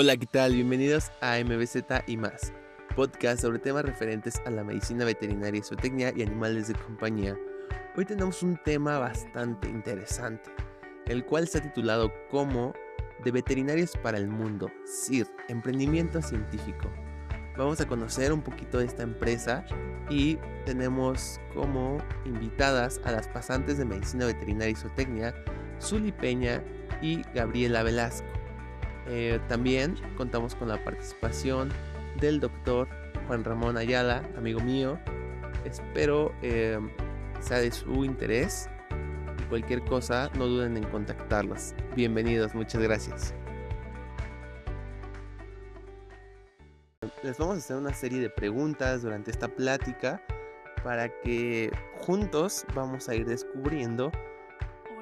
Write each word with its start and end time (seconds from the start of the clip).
Hola, 0.00 0.16
¿qué 0.16 0.26
tal? 0.26 0.54
Bienvenidos 0.54 1.10
a 1.20 1.42
MBZ 1.42 2.04
y 2.06 2.16
más, 2.16 2.52
podcast 2.94 3.40
sobre 3.40 3.58
temas 3.58 3.84
referentes 3.84 4.40
a 4.46 4.50
la 4.50 4.62
medicina 4.62 5.04
veterinaria 5.04 5.60
zootecnia 5.60 6.12
y 6.14 6.22
animales 6.22 6.68
de 6.68 6.74
compañía. 6.74 7.36
Hoy 7.96 8.04
tenemos 8.04 8.44
un 8.44 8.56
tema 8.62 9.00
bastante 9.00 9.68
interesante, 9.68 10.52
el 11.06 11.24
cual 11.24 11.42
está 11.42 11.60
titulado 11.60 12.12
como 12.30 12.74
De 13.24 13.32
Veterinarios 13.32 13.90
para 14.00 14.18
el 14.18 14.28
Mundo, 14.28 14.70
CIR, 14.86 15.26
Emprendimiento 15.48 16.22
Científico. 16.22 16.88
Vamos 17.56 17.80
a 17.80 17.88
conocer 17.88 18.32
un 18.32 18.42
poquito 18.42 18.78
de 18.78 18.84
esta 18.84 19.02
empresa 19.02 19.66
y 20.08 20.38
tenemos 20.64 21.40
como 21.54 21.98
invitadas 22.24 23.00
a 23.02 23.10
las 23.10 23.26
pasantes 23.26 23.78
de 23.78 23.84
medicina 23.84 24.26
veterinaria 24.26 24.70
y 24.70 24.76
zootecnia, 24.76 25.34
Zuli 25.82 26.12
Peña 26.12 26.62
y 27.02 27.22
Gabriela 27.34 27.82
Velasco. 27.82 28.37
Eh, 29.08 29.40
también 29.48 29.96
contamos 30.18 30.54
con 30.54 30.68
la 30.68 30.84
participación 30.84 31.70
del 32.20 32.40
doctor 32.40 32.88
Juan 33.26 33.42
Ramón 33.42 33.78
Ayala, 33.78 34.22
amigo 34.36 34.60
mío. 34.60 34.98
Espero 35.64 36.34
eh, 36.42 36.78
sea 37.40 37.58
de 37.60 37.70
su 37.70 38.04
interés 38.04 38.68
y 39.38 39.42
cualquier 39.44 39.82
cosa 39.84 40.30
no 40.36 40.46
duden 40.46 40.76
en 40.76 40.84
contactarlos. 40.84 41.74
Bienvenidos, 41.96 42.54
muchas 42.54 42.82
gracias. 42.82 43.34
Les 47.22 47.38
vamos 47.38 47.56
a 47.56 47.58
hacer 47.58 47.76
una 47.76 47.94
serie 47.94 48.20
de 48.20 48.28
preguntas 48.28 49.02
durante 49.02 49.30
esta 49.30 49.48
plática 49.48 50.22
para 50.84 51.08
que 51.20 51.72
juntos 52.00 52.66
vamos 52.74 53.08
a 53.08 53.14
ir 53.14 53.24
descubriendo 53.24 54.12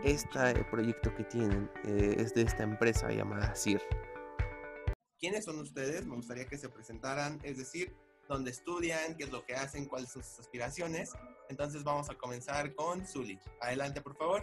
este 0.06 0.64
proyecto 0.70 1.12
que 1.14 1.24
tienen. 1.24 1.70
Eh, 1.84 2.14
es 2.18 2.32
de 2.34 2.42
esta 2.42 2.62
empresa 2.62 3.10
llamada 3.10 3.54
CIR. 3.54 3.82
¿Quiénes 5.18 5.44
son 5.44 5.58
ustedes? 5.58 6.06
Me 6.06 6.14
gustaría 6.14 6.46
que 6.46 6.56
se 6.56 6.68
presentaran, 6.68 7.40
es 7.42 7.58
decir, 7.58 7.92
dónde 8.28 8.50
estudian, 8.52 9.16
qué 9.16 9.24
es 9.24 9.32
lo 9.32 9.44
que 9.44 9.54
hacen, 9.54 9.86
cuáles 9.86 10.10
son 10.12 10.22
sus 10.22 10.38
aspiraciones. 10.38 11.12
Entonces 11.48 11.82
vamos 11.82 12.08
a 12.08 12.14
comenzar 12.14 12.74
con 12.74 13.04
Zuli. 13.06 13.38
Adelante, 13.60 14.00
por 14.00 14.16
favor. 14.16 14.42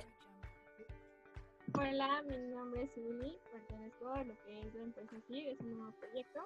Hola, 1.76 2.22
mi 2.24 2.38
nombre 2.54 2.84
es 2.84 2.94
Zuli, 2.94 3.40
pertenezco 3.52 4.10
a 4.10 4.24
lo 4.24 4.34
que 4.44 4.60
es 4.60 4.76
la 4.76 4.84
empresa 4.84 5.16
CIR, 5.28 5.48
es 5.48 5.60
un 5.62 5.78
nuevo 5.78 5.94
proyecto. 5.94 6.46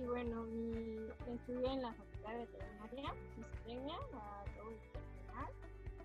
Y 0.00 0.04
bueno, 0.04 0.44
mi, 0.44 1.08
estudio 1.34 1.72
en 1.72 1.82
la 1.82 1.92
Facultad 1.92 2.32
de 2.32 2.38
Veterinaria, 2.46 3.14
Sistemia, 3.36 3.96
la 4.12 4.44
terminar. 4.54 5.17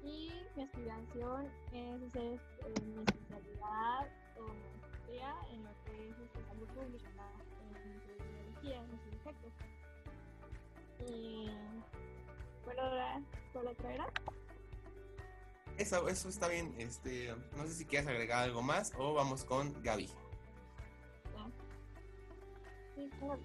Y 0.04 0.32
mi 0.56 0.64
aspiración 0.64 1.48
es 1.72 2.04
hacer 2.04 2.34
eh, 2.34 2.82
mi 2.86 3.04
especialidad 3.04 4.08
o 4.38 4.48
maestría 4.82 5.34
en 5.52 5.64
lo 5.64 5.70
que 5.86 6.10
es 6.10 6.20
este, 6.20 6.44
salud 6.50 6.68
pública, 6.68 7.10
en 7.62 7.74
biología, 8.38 8.82
en 8.82 8.92
los 8.92 9.08
insectos. 9.14 9.54
Y 11.08 11.50
bueno, 12.66 13.26
¿cuál 13.54 13.68
otra 13.68 13.94
era? 13.94 14.06
Eso, 15.78 16.08
eso 16.08 16.30
está 16.30 16.48
bien. 16.48 16.74
Este, 16.78 17.34
no 17.58 17.66
sé 17.66 17.74
si 17.74 17.86
quieres 17.86 18.08
agregar 18.08 18.44
algo 18.44 18.62
más 18.62 18.94
o 18.98 19.14
vamos 19.14 19.44
con 19.44 19.82
Gaby. 19.82 20.08
Sí, 22.96 23.10
claro. 23.20 23.40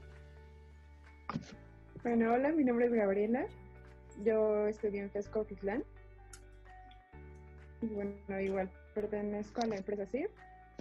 Bueno, 2.02 2.32
hola, 2.32 2.52
mi 2.52 2.64
nombre 2.64 2.86
es 2.86 2.92
Gabriela. 2.92 3.46
Yo 4.24 4.66
estudié 4.66 5.02
en 5.02 5.10
FESCO 5.10 5.40
Oquitlán. 5.40 5.84
Y 7.80 7.86
bueno, 7.86 8.40
igual 8.40 8.70
pertenezco 8.94 9.62
a 9.62 9.66
la 9.66 9.76
empresa 9.76 10.06
CIR. 10.06 10.30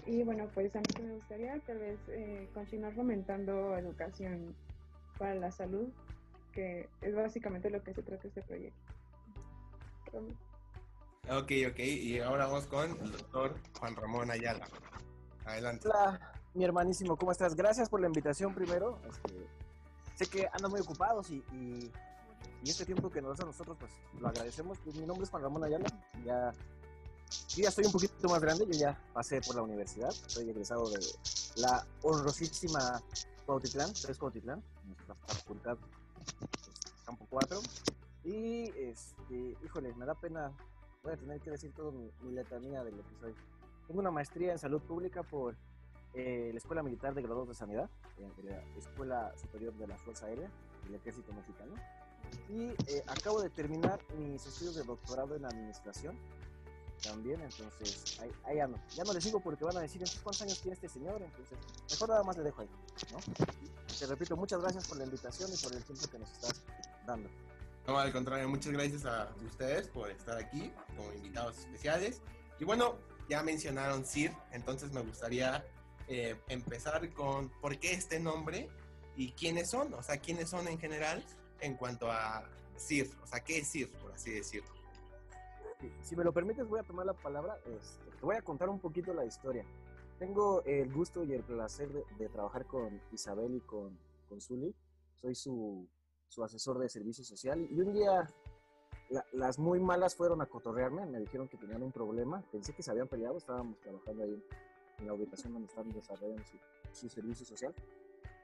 Y 0.06 0.24
bueno, 0.24 0.48
pues 0.54 0.76
a 0.76 0.80
mí 0.80 0.86
me 1.02 1.14
gustaría 1.16 1.60
tal 1.62 1.80
vez 1.80 2.00
eh, 2.10 2.50
continuar 2.54 2.94
fomentando 2.94 3.78
educación 3.78 4.56
para 5.18 5.36
la 5.36 5.52
salud, 5.52 5.90
que 6.54 6.88
es 7.02 7.16
básicamente 7.16 7.70
lo 7.70 7.84
que 7.84 7.94
se 7.94 8.04
trata 8.04 8.28
este 8.28 8.42
proyecto. 8.42 8.80
Ok, 11.30 11.52
ok. 11.70 11.80
Y 11.80 12.20
ahora 12.20 12.48
vamos 12.48 12.68
con 12.68 12.92
el 12.92 13.12
doctor 13.12 13.56
Juan 13.80 13.96
Ramón 13.96 14.32
Ayala. 14.32 14.68
Adelante. 15.46 15.88
Hola, 15.88 16.32
mi 16.54 16.64
hermanísimo, 16.64 17.18
¿cómo 17.18 17.32
estás? 17.32 17.56
Gracias 17.56 17.90
por 17.90 18.00
la 18.00 18.08
invitación 18.08 18.54
primero. 18.54 19.00
Este, 19.10 19.48
sé 20.16 20.26
que 20.28 20.48
andan 20.52 20.72
muy 20.72 20.82
ocupados 20.82 21.30
y, 21.30 21.44
y, 21.54 21.92
este 22.64 22.86
tiempo 22.86 23.10
que 23.10 23.22
nos 23.22 23.32
das 23.32 23.42
a 23.42 23.46
nosotros, 23.46 23.78
pues 23.80 23.92
lo 24.20 24.28
agradecemos. 24.28 24.78
Pues, 24.80 24.96
mi 24.96 25.06
nombre 25.06 25.24
es 25.24 25.30
Juan 25.30 25.44
Ramón 25.44 25.64
Ayala. 25.64 25.86
Ya, 26.26 26.54
yo 27.50 27.64
ya 27.64 27.70
estoy 27.70 27.86
un 27.86 27.92
poquito 27.92 28.30
más 28.30 28.42
grande, 28.42 28.66
yo 28.66 28.80
ya 28.80 29.00
pasé 29.14 29.42
por 29.42 29.56
la 29.56 29.62
universidad. 29.64 30.12
Soy 30.28 30.50
egresado 30.50 30.90
de 30.90 31.00
la 31.58 31.86
honrosísima 32.04 33.02
Cuautitlán, 33.46 33.94
tres 33.94 34.18
Cuautitlán, 34.18 34.64
nuestra 34.86 35.16
facultad, 35.16 35.78
pues, 35.78 36.36
Campo 37.06 37.28
4. 37.30 37.60
Y, 38.26 38.70
este, 38.78 39.58
híjole, 39.64 39.94
me 39.96 40.06
da 40.06 40.14
pena, 40.14 40.52
voy 41.04 41.14
a 41.14 41.18
tener 41.18 41.40
que 41.40 41.52
decir 41.52 41.74
todo 41.74 41.92
mi, 41.92 42.12
mi 42.22 42.32
letanía 42.32 42.84
de 42.84 42.92
lo 42.92 43.04
que 43.04 43.16
soy. 43.20 43.36
Tengo 43.88 44.02
una 44.02 44.12
maestría 44.12 44.52
en 44.52 44.60
salud 44.60 44.82
pública 44.82 45.24
por 45.24 45.56
eh, 46.14 46.50
la 46.52 46.58
Escuela 46.58 46.82
Militar 46.82 47.14
de 47.14 47.22
Graduados 47.22 47.50
de 47.50 47.56
Sanidad, 47.56 47.90
eh, 48.18 48.44
la 48.44 48.62
Escuela 48.78 49.32
Superior 49.40 49.74
de 49.76 49.88
la 49.88 49.98
Fuerza 49.98 50.26
Aérea 50.26 50.50
del 50.84 50.96
Ejército 50.96 51.32
Mexicano. 51.34 51.74
Y 52.50 52.70
eh, 52.92 53.04
acabo 53.08 53.42
de 53.42 53.50
terminar 53.50 54.00
mis 54.18 54.46
estudios 54.46 54.76
de 54.76 54.84
doctorado 54.84 55.36
en 55.36 55.46
Administración 55.46 56.18
también, 57.04 57.42
entonces 57.42 58.20
ahí, 58.20 58.32
ahí 58.46 58.60
ando. 58.60 58.80
Ya 58.96 59.04
no 59.04 59.14
les 59.14 59.24
digo 59.24 59.40
porque 59.40 59.64
van 59.64 59.78
a 59.78 59.82
decir, 59.82 60.04
¿cuántos 60.24 60.42
años 60.42 60.62
tiene 60.62 60.76
este 60.76 60.90
señor? 60.90 61.22
Entonces, 61.22 61.58
mejor 61.90 62.10
nada 62.10 62.24
más 62.24 62.38
le 62.38 62.44
dejo 62.44 62.62
ahí, 62.62 62.70
¿no? 63.12 63.20
te 63.98 64.06
repito, 64.06 64.38
muchas 64.38 64.62
gracias 64.62 64.88
por 64.88 64.98
la 64.98 65.06
invitación 65.06 65.50
y 65.52 65.58
por 65.58 65.74
el 65.74 65.84
tiempo 65.84 66.08
que 66.08 66.20
nos 66.20 66.32
estás 66.32 66.64
dando. 67.06 67.30
No, 67.88 67.98
al 67.98 68.12
contrario, 68.12 68.50
muchas 68.50 68.74
gracias 68.74 69.06
a 69.06 69.34
ustedes 69.46 69.88
por 69.88 70.12
estar 70.12 70.38
aquí 70.38 70.72
como 70.88 71.14
invitados 71.14 71.58
especiales. 71.60 72.22
Y 72.60 72.66
bueno, 72.66 72.98
ya 73.30 73.42
mencionaron 73.44 74.06
CIR, 74.06 74.34
entonces 74.52 74.92
me 74.92 75.02
gustaría 75.02 75.66
eh, 76.08 76.36
empezar 76.50 77.12
con 77.14 77.50
por 77.62 77.80
qué 77.80 77.94
este 77.94 78.20
nombre 78.20 78.70
y 79.16 79.32
quiénes 79.32 79.70
son, 79.70 79.94
o 79.94 80.04
sea, 80.04 80.18
quiénes 80.18 80.50
son 80.50 80.68
en 80.68 80.78
general 80.80 81.24
en 81.62 81.76
cuanto 81.76 82.12
a 82.12 82.44
CIR, 82.78 83.10
o 83.24 83.28
sea, 83.28 83.40
qué 83.40 83.60
es 83.60 83.72
CIR, 83.72 83.90
por 83.94 84.12
así 84.12 84.32
decirlo. 84.32 84.77
Si 86.02 86.16
me 86.16 86.24
lo 86.24 86.34
permites, 86.34 86.68
voy 86.68 86.80
a 86.80 86.84
tomar 86.84 87.06
la 87.06 87.14
palabra. 87.14 87.58
Este, 87.66 88.12
te 88.12 88.26
voy 88.26 88.36
a 88.36 88.42
contar 88.42 88.70
un 88.70 88.80
poquito 88.80 89.14
la 89.14 89.26
historia. 89.26 89.66
Tengo 90.18 90.64
el 90.66 90.92
gusto 90.92 91.24
y 91.24 91.34
el 91.34 91.44
placer 91.44 91.90
de, 91.92 92.30
trabajar 92.30 92.66
con 92.66 93.00
Isabel 93.12 93.56
y 93.56 93.62
con, 93.62 93.98
con 94.28 94.42
Zuli. 94.42 94.74
Soy 95.14 95.36
su, 95.36 95.88
su 96.28 96.44
asesor 96.44 96.80
de 96.80 96.90
servicio 96.90 97.24
social. 97.24 97.68
Y 97.70 97.80
un 97.82 97.94
día 97.94 98.28
las 99.32 99.58
muy 99.58 99.80
malas 99.80 100.16
fueron 100.16 100.42
a 100.42 100.48
cotorrearme, 100.48 101.06
me 101.06 101.20
dijeron 101.20 101.48
que 101.48 101.58
tenían 101.58 101.84
un 101.84 101.92
problema. 101.92 102.44
Pensé 102.52 102.74
que 102.74 102.84
se 102.84 102.92
habían 102.92 103.08
peleado, 103.08 103.38
estábamos 103.38 103.80
trabajando 103.80 104.24
ahí 104.24 104.44
en 105.00 105.08
la 105.08 105.14
ubicación 105.14 105.54
donde 105.54 105.68
están 105.68 105.90
desarrollando 105.92 106.44
su, 106.92 107.10
servicio 107.10 107.46
social. 107.46 107.74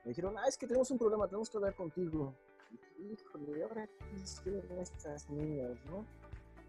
Me 0.06 0.10
dijeron, 0.10 0.36
ah, 0.38 0.48
es 0.48 0.58
que 0.58 0.68
tenemos 0.68 0.90
un 0.92 0.98
problema, 0.98 1.28
tenemos 1.28 1.50
que 1.50 1.58
hablar 1.58 1.76
contigo. 1.76 2.34
Y 2.98 3.14
híjole, 3.14 3.64
ahora 3.64 3.88
qué 3.88 4.22
hicieron 4.22 4.80
estas 4.80 5.30
niñas, 5.30 5.78
no? 5.86 6.06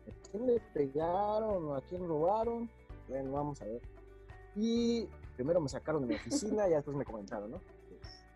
¿A 0.09 0.31
quién 0.31 0.47
le 0.47 0.61
pegaron? 0.73 1.77
¿A 1.77 1.81
quién 1.83 2.07
robaron? 2.07 2.69
Bueno, 3.09 3.33
vamos 3.33 3.61
a 3.63 3.65
ver. 3.65 3.83
Y 4.57 5.09
primero 5.37 5.61
me 5.61 5.69
sacaron 5.69 6.03
de 6.03 6.09
mi 6.09 6.15
oficina 6.15 6.69
y 6.69 6.73
después 6.73 6.97
me 6.97 7.05
comentaron, 7.05 7.51
¿no? 7.51 7.61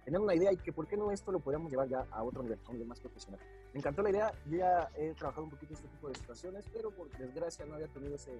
tener 0.09 0.23
una 0.23 0.35
idea 0.35 0.51
y 0.51 0.57
que 0.57 0.73
por 0.73 0.87
qué 0.87 0.97
no 0.97 1.13
esto 1.13 1.31
lo 1.31 1.39
podríamos 1.39 1.71
llevar 1.71 1.87
ya 1.87 2.07
a 2.11 2.23
otro 2.23 2.43
nivel, 2.43 2.59
a 2.65 2.69
un 2.69 2.77
nivel 2.77 2.89
más 2.89 2.99
profesional. 2.99 3.39
Me 3.75 3.81
encantó 3.81 4.03
la 4.03 4.09
idea, 4.09 4.33
yo 4.47 4.57
ya 4.57 4.89
he 4.97 5.13
trabajado 5.13 5.45
un 5.45 5.51
poquito 5.51 5.75
este 5.75 5.87
tipo 5.87 6.09
de 6.09 6.15
situaciones, 6.15 6.65
pero 6.73 6.91
por 6.91 7.11
desgracia 7.19 7.67
no 7.67 7.75
había 7.75 7.89
tenido 7.89 8.15
ese, 8.15 8.33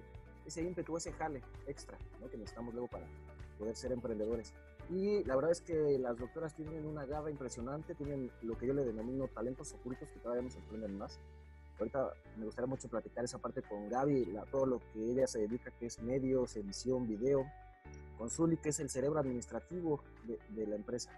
ese 0.47 0.63
ímpetu, 0.63 0.97
ese 0.97 1.11
jale 1.11 1.43
extra 1.67 1.95
¿no? 2.19 2.27
que 2.27 2.37
necesitamos 2.37 2.73
luego 2.73 2.87
para 2.87 3.05
poder 3.59 3.75
ser 3.75 3.91
emprendedores. 3.91 4.51
Y 4.89 5.23
la 5.25 5.35
verdad 5.35 5.51
es 5.51 5.61
que 5.61 5.99
las 5.99 6.17
doctoras 6.17 6.55
tienen 6.55 6.87
una 6.87 7.05
garra 7.05 7.29
impresionante, 7.29 7.93
tienen 7.93 8.31
lo 8.41 8.57
que 8.57 8.65
yo 8.65 8.73
le 8.73 8.83
denomino 8.83 9.27
talentos 9.27 9.71
ocultos 9.73 10.09
que 10.09 10.19
todavía 10.21 10.41
nos 10.41 10.53
sorprenden 10.53 10.97
más. 10.97 11.19
Ahorita 11.79 12.13
me 12.37 12.45
gustaría 12.45 12.67
mucho 12.67 12.87
platicar 12.89 13.23
esa 13.23 13.37
parte 13.37 13.61
con 13.61 13.89
Gaby, 13.89 14.25
la, 14.25 14.45
todo 14.45 14.65
lo 14.65 14.79
que 14.93 15.11
ella 15.11 15.27
se 15.27 15.39
dedica, 15.39 15.71
que 15.71 15.85
es 15.85 16.01
medios, 16.01 16.55
edición, 16.55 17.07
video, 17.07 17.45
con 18.17 18.29
Zuli, 18.29 18.57
que 18.57 18.69
es 18.69 18.79
el 18.79 18.89
cerebro 18.89 19.19
administrativo 19.19 20.03
de, 20.25 20.39
de 20.49 20.67
la 20.67 20.75
empresa. 20.75 21.09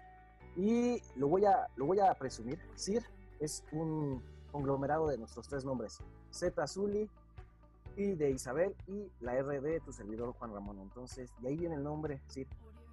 Y 0.56 1.02
lo 1.16 1.28
voy 1.28 1.44
a, 1.44 1.68
lo 1.76 1.86
voy 1.86 2.00
a 2.00 2.14
presumir. 2.14 2.58
CIR 2.76 3.02
es 3.40 3.64
un 3.72 4.22
conglomerado 4.52 5.08
de 5.08 5.18
nuestros 5.18 5.48
tres 5.48 5.64
nombres. 5.64 5.98
Z 6.30 6.66
Zuli, 6.66 7.10
y 7.96 8.14
de 8.14 8.30
Isabel 8.30 8.74
y 8.86 9.10
la 9.20 9.36
R 9.36 9.60
de 9.60 9.80
tu 9.80 9.92
servidor 9.92 10.32
Juan 10.34 10.52
Ramón. 10.52 10.78
Entonces, 10.80 11.30
de 11.40 11.48
ahí 11.48 11.56
viene 11.56 11.74
el 11.76 11.82
nombre 11.82 12.20
CIR. 12.30 12.46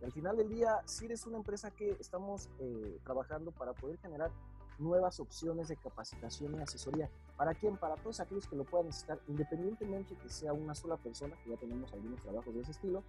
al 0.04 0.12
final 0.12 0.38
del 0.38 0.50
día, 0.50 0.82
CIR 0.88 1.12
es 1.12 1.26
una 1.26 1.38
empresa 1.38 1.72
que 1.72 1.92
estamos 2.00 2.50
eh, 2.60 3.00
trabajando 3.04 3.52
para 3.52 3.74
poder 3.74 3.98
generar 4.00 4.32
nuevas 4.78 5.20
opciones 5.20 5.68
de 5.68 5.76
capacitación 5.78 6.56
y 6.56 6.62
asesoría. 6.62 7.10
¿Para 7.40 7.54
quién? 7.54 7.78
Para 7.78 7.96
todos 7.96 8.20
aquellos 8.20 8.46
que 8.48 8.58
lo 8.58 8.66
puedan 8.66 8.88
necesitar, 8.88 9.18
independientemente 9.30 10.14
que 10.14 10.28
sea 10.28 10.52
una 10.52 10.76
sola 10.76 10.98
persona, 10.98 11.38
que 11.42 11.52
ya 11.52 11.56
tenemos 11.56 11.94
algunos 11.94 12.22
trabajos 12.22 12.54
de 12.54 12.60
ese 12.60 12.72
estilo, 12.72 13.02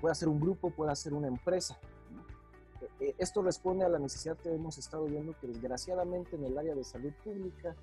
puede 0.00 0.16
ser 0.16 0.26
un 0.28 0.40
grupo, 0.40 0.70
puede 0.70 0.96
ser 0.96 1.14
una 1.14 1.28
empresa. 1.28 1.78
Eh, 2.98 3.14
esto 3.18 3.40
responde 3.40 3.84
a 3.84 3.88
la 3.88 4.00
necesidad 4.00 4.36
que 4.36 4.52
hemos 4.52 4.78
estado 4.78 5.04
viendo 5.04 5.32
que 5.38 5.46
desgraciadamente 5.46 6.34
en 6.34 6.44
el 6.44 6.58
área 6.58 6.74
de 6.74 6.82
salud 6.82 7.12
pública 7.22 7.76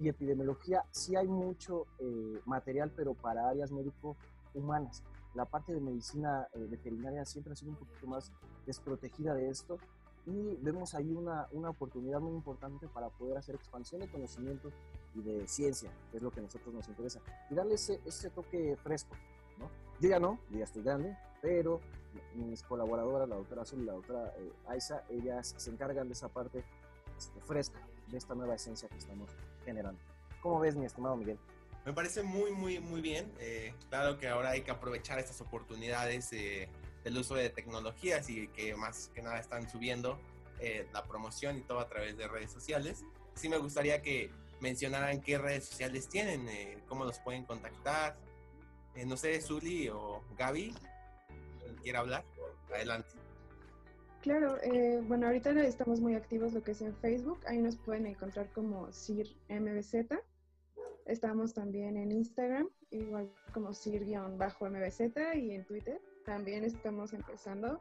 y 0.00 0.08
epidemiología 0.08 0.84
sí 0.90 1.14
hay 1.14 1.28
mucho 1.28 1.86
eh, 2.00 2.40
material, 2.44 2.90
pero 2.96 3.14
para 3.14 3.48
áreas 3.48 3.70
médico-humanas. 3.70 5.04
La 5.36 5.44
parte 5.44 5.72
de 5.72 5.80
medicina 5.80 6.48
eh, 6.54 6.66
veterinaria 6.68 7.24
siempre 7.24 7.52
ha 7.52 7.56
sido 7.56 7.70
un 7.70 7.76
poquito 7.76 8.08
más 8.08 8.32
desprotegida 8.66 9.32
de 9.34 9.48
esto 9.48 9.78
y 10.26 10.56
vemos 10.56 10.94
ahí 10.96 11.12
una, 11.12 11.46
una 11.52 11.70
oportunidad 11.70 12.18
muy 12.18 12.32
importante 12.32 12.88
para 12.88 13.10
poder 13.10 13.38
hacer 13.38 13.54
expansión 13.54 14.00
de 14.00 14.08
conocimiento 14.08 14.72
y 15.16 15.22
de 15.22 15.48
ciencia, 15.48 15.90
que 16.10 16.18
es 16.18 16.22
lo 16.22 16.30
que 16.30 16.40
a 16.40 16.42
nosotros 16.42 16.74
nos 16.74 16.88
interesa, 16.88 17.20
y 17.50 17.54
darle 17.54 17.74
ese, 17.74 18.00
ese 18.04 18.30
toque 18.30 18.76
fresco. 18.82 19.16
¿no? 19.58 19.70
Yo 20.00 20.10
ya 20.10 20.20
no, 20.20 20.38
yo 20.50 20.58
ya 20.58 20.64
estoy 20.64 20.82
grande, 20.82 21.16
pero 21.40 21.80
mis 22.34 22.62
colaboradoras, 22.62 23.28
la 23.28 23.36
doctora 23.36 23.62
Azul 23.62 23.80
y 23.80 23.84
la 23.84 23.92
doctora 23.92 24.32
eh, 24.38 24.52
Aiza, 24.68 25.02
ellas 25.10 25.54
se 25.56 25.70
encargan 25.70 26.06
de 26.06 26.12
esa 26.12 26.28
parte 26.28 26.64
este, 27.16 27.40
fresca, 27.40 27.80
de 28.08 28.18
esta 28.18 28.34
nueva 28.34 28.54
esencia 28.54 28.88
que 28.88 28.98
estamos 28.98 29.30
generando. 29.64 30.00
¿Cómo 30.42 30.60
ves, 30.60 30.76
mi 30.76 30.84
estimado 30.84 31.16
Miguel? 31.16 31.38
Me 31.86 31.92
parece 31.92 32.24
muy, 32.24 32.50
muy, 32.50 32.80
muy 32.80 33.00
bien. 33.00 33.32
Eh, 33.38 33.72
claro 33.88 34.18
que 34.18 34.26
ahora 34.26 34.50
hay 34.50 34.62
que 34.62 34.72
aprovechar 34.72 35.20
estas 35.20 35.40
oportunidades 35.40 36.32
eh, 36.32 36.68
del 37.04 37.16
uso 37.16 37.36
de 37.36 37.48
tecnologías 37.48 38.28
y 38.28 38.48
que 38.48 38.74
más 38.74 39.12
que 39.14 39.22
nada 39.22 39.38
están 39.38 39.70
subiendo 39.70 40.18
eh, 40.58 40.88
la 40.92 41.04
promoción 41.04 41.56
y 41.58 41.60
todo 41.60 41.78
a 41.78 41.88
través 41.88 42.16
de 42.16 42.26
redes 42.26 42.50
sociales. 42.50 43.04
Sí 43.34 43.48
me 43.48 43.58
gustaría 43.58 44.02
que 44.02 44.30
mencionaran 44.60 45.20
qué 45.20 45.38
redes 45.38 45.64
sociales 45.64 46.08
tienen, 46.08 46.46
cómo 46.86 47.04
los 47.04 47.18
pueden 47.20 47.44
contactar. 47.44 48.16
no 49.06 49.16
sé, 49.16 49.40
Zuli 49.40 49.88
o 49.88 50.22
Gaby, 50.36 50.74
quiere 51.82 51.98
hablar? 51.98 52.24
Adelante. 52.74 53.10
Claro, 54.22 54.58
eh, 54.62 55.00
bueno, 55.06 55.26
ahorita 55.26 55.50
estamos 55.62 56.00
muy 56.00 56.14
activos 56.14 56.52
lo 56.52 56.62
que 56.62 56.72
es 56.72 56.82
en 56.82 56.96
Facebook, 56.96 57.38
ahí 57.46 57.58
nos 57.58 57.76
pueden 57.76 58.06
encontrar 58.06 58.50
como 58.52 58.92
CIR 58.92 59.28
MBZ. 59.48 60.18
Estamos 61.06 61.54
también 61.54 61.96
en 61.96 62.10
Instagram, 62.10 62.68
igual 62.90 63.30
como 63.52 63.72
CIR-MBZ 63.72 65.36
y 65.36 65.52
en 65.52 65.64
Twitter 65.64 66.00
también 66.24 66.64
estamos 66.64 67.12
empezando 67.12 67.80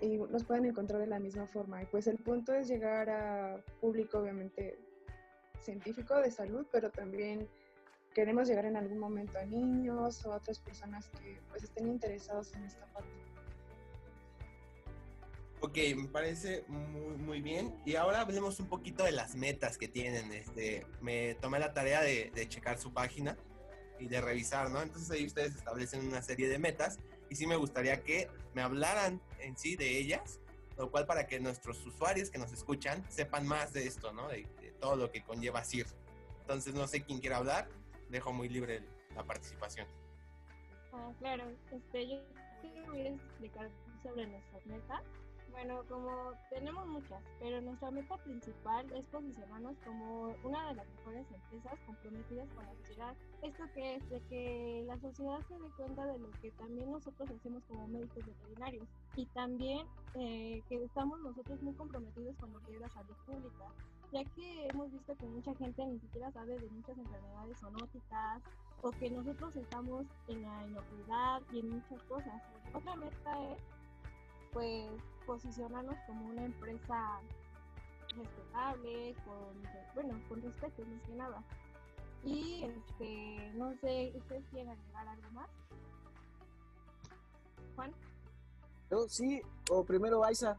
y 0.00 0.16
nos 0.16 0.44
pueden 0.44 0.64
encontrar 0.64 1.00
de 1.00 1.06
la 1.06 1.18
misma 1.18 1.46
forma. 1.46 1.82
Pues 1.90 2.06
el 2.06 2.16
punto 2.16 2.54
es 2.54 2.68
llegar 2.68 3.10
a 3.10 3.62
público 3.80 4.18
obviamente 4.18 4.78
científico 5.60 6.16
de 6.16 6.30
salud, 6.30 6.66
pero 6.70 6.90
también 6.90 7.48
queremos 8.14 8.48
llegar 8.48 8.66
en 8.66 8.76
algún 8.76 8.98
momento 8.98 9.38
a 9.38 9.44
niños 9.44 10.24
o 10.26 10.32
a 10.32 10.36
otras 10.36 10.58
personas 10.58 11.08
que 11.08 11.40
pues 11.48 11.62
estén 11.62 11.88
interesados 11.88 12.52
en 12.54 12.64
esta 12.64 12.86
parte. 12.86 13.10
Ok, 15.62 15.76
me 15.94 16.08
parece 16.08 16.64
muy, 16.68 17.16
muy 17.18 17.40
bien. 17.42 17.74
Y 17.84 17.94
ahora 17.94 18.22
hablemos 18.22 18.58
un 18.60 18.68
poquito 18.68 19.04
de 19.04 19.12
las 19.12 19.34
metas 19.34 19.76
que 19.76 19.88
tienen. 19.88 20.32
Este, 20.32 20.86
me 21.02 21.34
tomé 21.34 21.58
la 21.58 21.74
tarea 21.74 22.00
de, 22.00 22.32
de, 22.34 22.48
checar 22.48 22.78
su 22.78 22.94
página 22.94 23.36
y 23.98 24.08
de 24.08 24.22
revisar, 24.22 24.70
¿no? 24.70 24.80
Entonces 24.80 25.10
ahí 25.10 25.26
ustedes 25.26 25.54
establecen 25.54 26.06
una 26.06 26.22
serie 26.22 26.48
de 26.48 26.58
metas 26.58 26.98
y 27.28 27.36
sí 27.36 27.46
me 27.46 27.56
gustaría 27.56 28.02
que 28.02 28.28
me 28.54 28.62
hablaran 28.62 29.20
en 29.38 29.56
sí 29.56 29.76
de 29.76 29.98
ellas, 29.98 30.40
lo 30.78 30.90
cual 30.90 31.06
para 31.06 31.26
que 31.26 31.38
nuestros 31.40 31.84
usuarios 31.86 32.30
que 32.30 32.38
nos 32.38 32.52
escuchan 32.52 33.04
sepan 33.10 33.46
más 33.46 33.74
de 33.74 33.86
esto, 33.86 34.12
¿no? 34.12 34.28
De, 34.28 34.46
todo 34.80 34.96
lo 34.96 35.10
que 35.10 35.22
conlleva 35.22 35.64
CIR. 35.64 35.86
Entonces 36.40 36.74
no 36.74 36.86
sé 36.86 37.02
quién 37.02 37.20
quiere 37.20 37.36
hablar, 37.36 37.68
dejo 38.08 38.32
muy 38.32 38.48
libre 38.48 38.82
la 39.14 39.24
participación. 39.24 39.86
Ah, 40.92 41.12
claro, 41.18 41.44
este, 41.70 42.08
yo 42.08 42.16
voy 42.86 43.06
explicar 43.06 43.70
sobre 44.02 44.26
nuestras 44.26 44.66
metas 44.66 45.02
bueno, 45.62 45.84
como 45.90 46.32
tenemos 46.48 46.86
muchas, 46.86 47.22
pero 47.38 47.60
nuestra 47.60 47.90
meta 47.90 48.16
principal 48.18 48.90
es 48.92 49.04
posicionarnos 49.06 49.76
como 49.84 50.34
una 50.42 50.68
de 50.68 50.74
las 50.76 50.86
mejores 50.96 51.26
empresas 51.30 51.78
comprometidas 51.84 52.48
con 52.54 52.64
la 52.64 52.74
sociedad. 52.76 53.14
¿Esto 53.42 53.64
que 53.74 53.96
es? 53.96 54.08
De 54.08 54.20
que 54.30 54.84
la 54.86 54.98
sociedad 55.00 55.38
se 55.48 55.58
dé 55.58 55.68
cuenta 55.76 56.06
de 56.06 56.18
lo 56.18 56.30
que 56.40 56.50
también 56.52 56.90
nosotros 56.90 57.28
hacemos 57.30 57.62
como 57.64 57.86
médicos 57.88 58.24
veterinarios 58.24 58.88
y 59.16 59.26
también 59.26 59.86
eh, 60.14 60.62
que 60.66 60.82
estamos 60.82 61.20
nosotros 61.20 61.60
muy 61.60 61.74
comprometidos 61.74 62.36
con 62.36 62.52
lo 62.54 62.60
que 62.60 62.72
es 62.72 62.80
la 62.80 62.88
salud 62.88 63.16
pública, 63.26 63.66
ya 64.12 64.24
que 64.24 64.66
hemos 64.66 64.90
visto 64.90 65.14
que 65.14 65.26
mucha 65.26 65.54
gente 65.56 65.84
ni 65.84 65.98
siquiera 65.98 66.32
sabe 66.32 66.58
de 66.58 66.70
muchas 66.70 66.96
enfermedades 66.96 67.58
zoonóticas 67.60 68.42
o 68.80 68.90
que 68.92 69.10
nosotros 69.10 69.54
estamos 69.56 70.06
en 70.28 70.40
la 70.40 70.66
inocuidad 70.66 71.42
y 71.52 71.60
en 71.60 71.68
muchas 71.68 72.02
cosas. 72.04 72.42
Otra 72.72 72.96
meta 72.96 73.52
es 73.52 73.58
pues 74.52 74.90
posicionarnos 75.26 75.96
como 76.06 76.26
una 76.26 76.44
empresa 76.44 77.20
respetable, 78.16 79.14
con, 79.24 79.62
bueno, 79.94 80.20
con 80.28 80.42
respeto 80.42 80.84
más 80.86 81.02
que 81.02 81.14
nada. 81.14 81.42
Y 82.24 82.64
este, 82.64 83.52
no 83.54 83.74
sé, 83.76 84.12
¿ustedes 84.16 84.44
quieren 84.50 84.70
agregar 84.70 85.08
algo 85.08 85.30
más? 85.30 85.48
Juan. 87.76 87.92
Yo 88.90 89.08
sí, 89.08 89.40
o 89.70 89.84
primero 89.84 90.24
Aiza. 90.24 90.56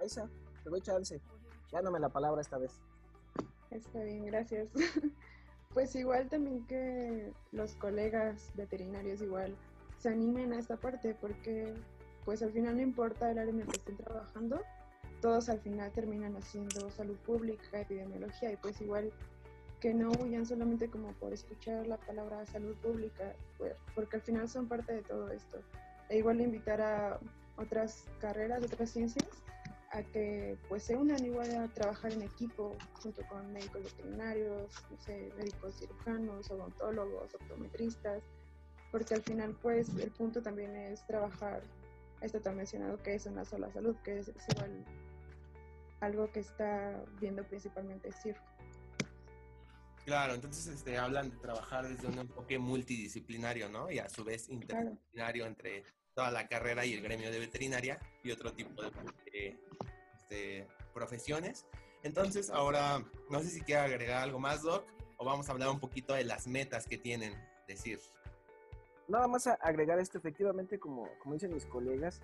Aiza, 0.00 0.28
te 0.62 0.70
doy 0.70 0.80
chance. 0.80 1.20
La 1.72 2.08
palabra 2.10 2.42
esta 2.42 2.58
vez. 2.58 2.78
Está 3.70 4.02
bien, 4.02 4.26
gracias. 4.26 4.68
pues 5.72 5.96
igual 5.96 6.28
también 6.28 6.66
que 6.66 7.32
los 7.50 7.74
colegas 7.76 8.52
veterinarios 8.54 9.22
igual 9.22 9.56
se 9.98 10.10
animen 10.10 10.52
a 10.52 10.58
esta 10.58 10.76
parte 10.76 11.14
porque 11.14 11.74
pues 12.24 12.42
al 12.42 12.52
final 12.52 12.76
no 12.76 12.82
importa 12.82 13.30
el 13.30 13.38
área 13.38 13.52
en 13.52 13.60
el 13.60 13.66
que 13.66 13.78
estén 13.78 13.96
trabajando, 13.96 14.62
todos 15.20 15.48
al 15.48 15.60
final 15.60 15.90
terminan 15.92 16.36
haciendo 16.36 16.90
salud 16.90 17.16
pública, 17.18 17.80
epidemiología 17.80 18.52
y 18.52 18.56
pues 18.56 18.80
igual 18.80 19.12
que 19.80 19.94
no 19.94 20.10
huyan 20.20 20.46
solamente 20.46 20.88
como 20.88 21.12
por 21.14 21.32
escuchar 21.32 21.86
la 21.86 21.96
palabra 21.96 22.46
salud 22.46 22.76
pública, 22.76 23.34
pues, 23.58 23.74
porque 23.94 24.16
al 24.16 24.22
final 24.22 24.48
son 24.48 24.68
parte 24.68 24.94
de 24.94 25.02
todo 25.02 25.30
esto. 25.30 25.58
E 26.08 26.18
igual 26.18 26.40
invitar 26.40 26.80
a 26.80 27.18
otras 27.56 28.04
carreras, 28.20 28.62
otras 28.64 28.90
ciencias, 28.90 29.26
a 29.90 30.02
que 30.02 30.56
pues 30.68 30.84
se 30.84 30.96
unan 30.96 31.24
igual 31.24 31.54
a 31.56 31.68
trabajar 31.68 32.12
en 32.12 32.22
equipo 32.22 32.76
junto 33.02 33.22
con 33.28 33.52
médicos 33.52 33.82
veterinarios, 33.82 34.72
no 34.90 35.00
sé, 35.00 35.32
médicos 35.36 35.74
cirujanos, 35.76 36.50
odontólogos, 36.50 37.34
optometristas, 37.34 38.22
porque 38.90 39.14
al 39.14 39.22
final 39.22 39.56
pues 39.60 39.88
el 39.98 40.10
punto 40.12 40.42
también 40.42 40.74
es 40.76 41.06
trabajar 41.06 41.62
esto 42.22 42.40
te 42.40 42.48
ha 42.48 42.52
mencionado 42.52 43.02
que 43.02 43.14
es 43.14 43.26
una 43.26 43.44
sola 43.44 43.70
salud, 43.72 43.96
que 44.04 44.18
es, 44.18 44.32
igual 44.50 44.84
algo 46.00 46.30
que 46.32 46.40
está 46.40 47.04
viendo 47.20 47.44
principalmente 47.46 48.12
CIR. 48.12 48.36
Claro, 50.04 50.34
entonces 50.34 50.66
este, 50.66 50.98
hablan 50.98 51.30
de 51.30 51.36
trabajar 51.36 51.86
desde 51.86 52.08
un 52.08 52.18
enfoque 52.18 52.58
multidisciplinario, 52.58 53.68
¿no? 53.68 53.90
Y 53.90 54.00
a 54.00 54.08
su 54.08 54.24
vez 54.24 54.48
interdisciplinario 54.48 55.46
entre 55.46 55.84
toda 56.14 56.30
la 56.32 56.48
carrera 56.48 56.84
y 56.84 56.94
el 56.94 57.02
gremio 57.02 57.30
de 57.30 57.38
veterinaria 57.38 58.00
y 58.24 58.32
otro 58.32 58.52
tipo 58.52 58.82
de 58.82 59.56
este, 60.14 60.66
profesiones. 60.92 61.66
Entonces, 62.02 62.50
ahora, 62.50 63.04
no 63.30 63.40
sé 63.40 63.50
si 63.50 63.60
quiere 63.60 63.82
agregar 63.82 64.24
algo 64.24 64.40
más, 64.40 64.62
Doc, 64.62 64.84
o 65.18 65.24
vamos 65.24 65.48
a 65.48 65.52
hablar 65.52 65.68
un 65.68 65.78
poquito 65.78 66.14
de 66.14 66.24
las 66.24 66.48
metas 66.48 66.86
que 66.86 66.98
tienen 66.98 67.32
de 67.68 67.76
CIR 67.76 68.00
nada 69.08 69.28
más 69.28 69.46
a 69.46 69.54
agregar 69.54 69.98
esto, 69.98 70.18
efectivamente, 70.18 70.78
como, 70.78 71.08
como 71.22 71.34
dicen 71.34 71.52
mis 71.52 71.66
colegas, 71.66 72.20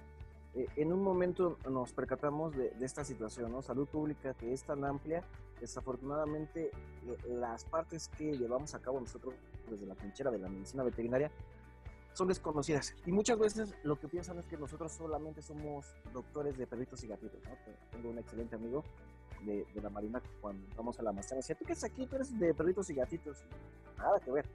eh, 0.55 0.67
en 0.77 0.93
un 0.93 1.03
momento 1.03 1.59
nos 1.71 1.93
percatamos 1.93 2.57
de, 2.57 2.73
esta 2.81 3.05
situación, 3.05 3.53
¿no? 3.53 3.63
Salud 3.63 3.87
pública 3.87 4.35
que 4.35 4.53
es 4.53 4.65
tan 4.65 4.85
amplia, 4.85 5.23
desafortunadamente 5.61 6.71
eh, 7.07 7.17
las 7.29 7.65
partes 7.65 8.09
que 8.09 8.33
llevamos 8.33 8.75
a 8.75 8.81
cabo 8.81 9.01
nosotros 9.01 9.35
desde 9.69 9.87
la 9.87 9.95
trinchera 9.95 10.31
de 10.31 10.39
la 10.39 10.49
medicina 10.49 10.83
veterinaria 10.83 11.31
son 12.15 12.29
desconocidas. 12.29 12.95
Y 13.07 13.13
muchas 13.13 13.39
veces 13.39 13.75
lo 13.85 13.97
que 14.01 14.09
piensan 14.09 14.39
es 14.39 14.47
que 14.47 14.57
nosotros 14.57 14.91
solamente 14.91 15.43
somos 15.43 15.87
doctores 16.13 16.57
de 16.57 16.67
perritos 16.67 17.05
y 17.05 17.09
gatitos, 17.09 17.41
¿no? 17.45 17.55
Tengo 17.91 18.11
un 18.11 18.19
excelente 18.19 18.57
amigo 18.57 18.83
de, 19.45 19.65
de 19.73 19.81
la 19.81 19.91
Marina 19.91 20.21
cuando 20.41 20.67
vamos 20.77 20.99
a 20.99 21.03
la 21.03 21.13
maestría, 21.13 21.37
decía, 21.37 21.57
¿tú 21.57 21.65
qué 21.65 21.75
es 21.75 21.85
aquí? 21.85 22.07
Tú 22.07 22.17
eres 22.17 22.37
de 22.37 22.55
perritos 22.55 22.89
y 22.91 22.95
gatitos. 22.95 23.45
Nada 23.99 24.19
que 24.19 24.33
ver 24.33 24.47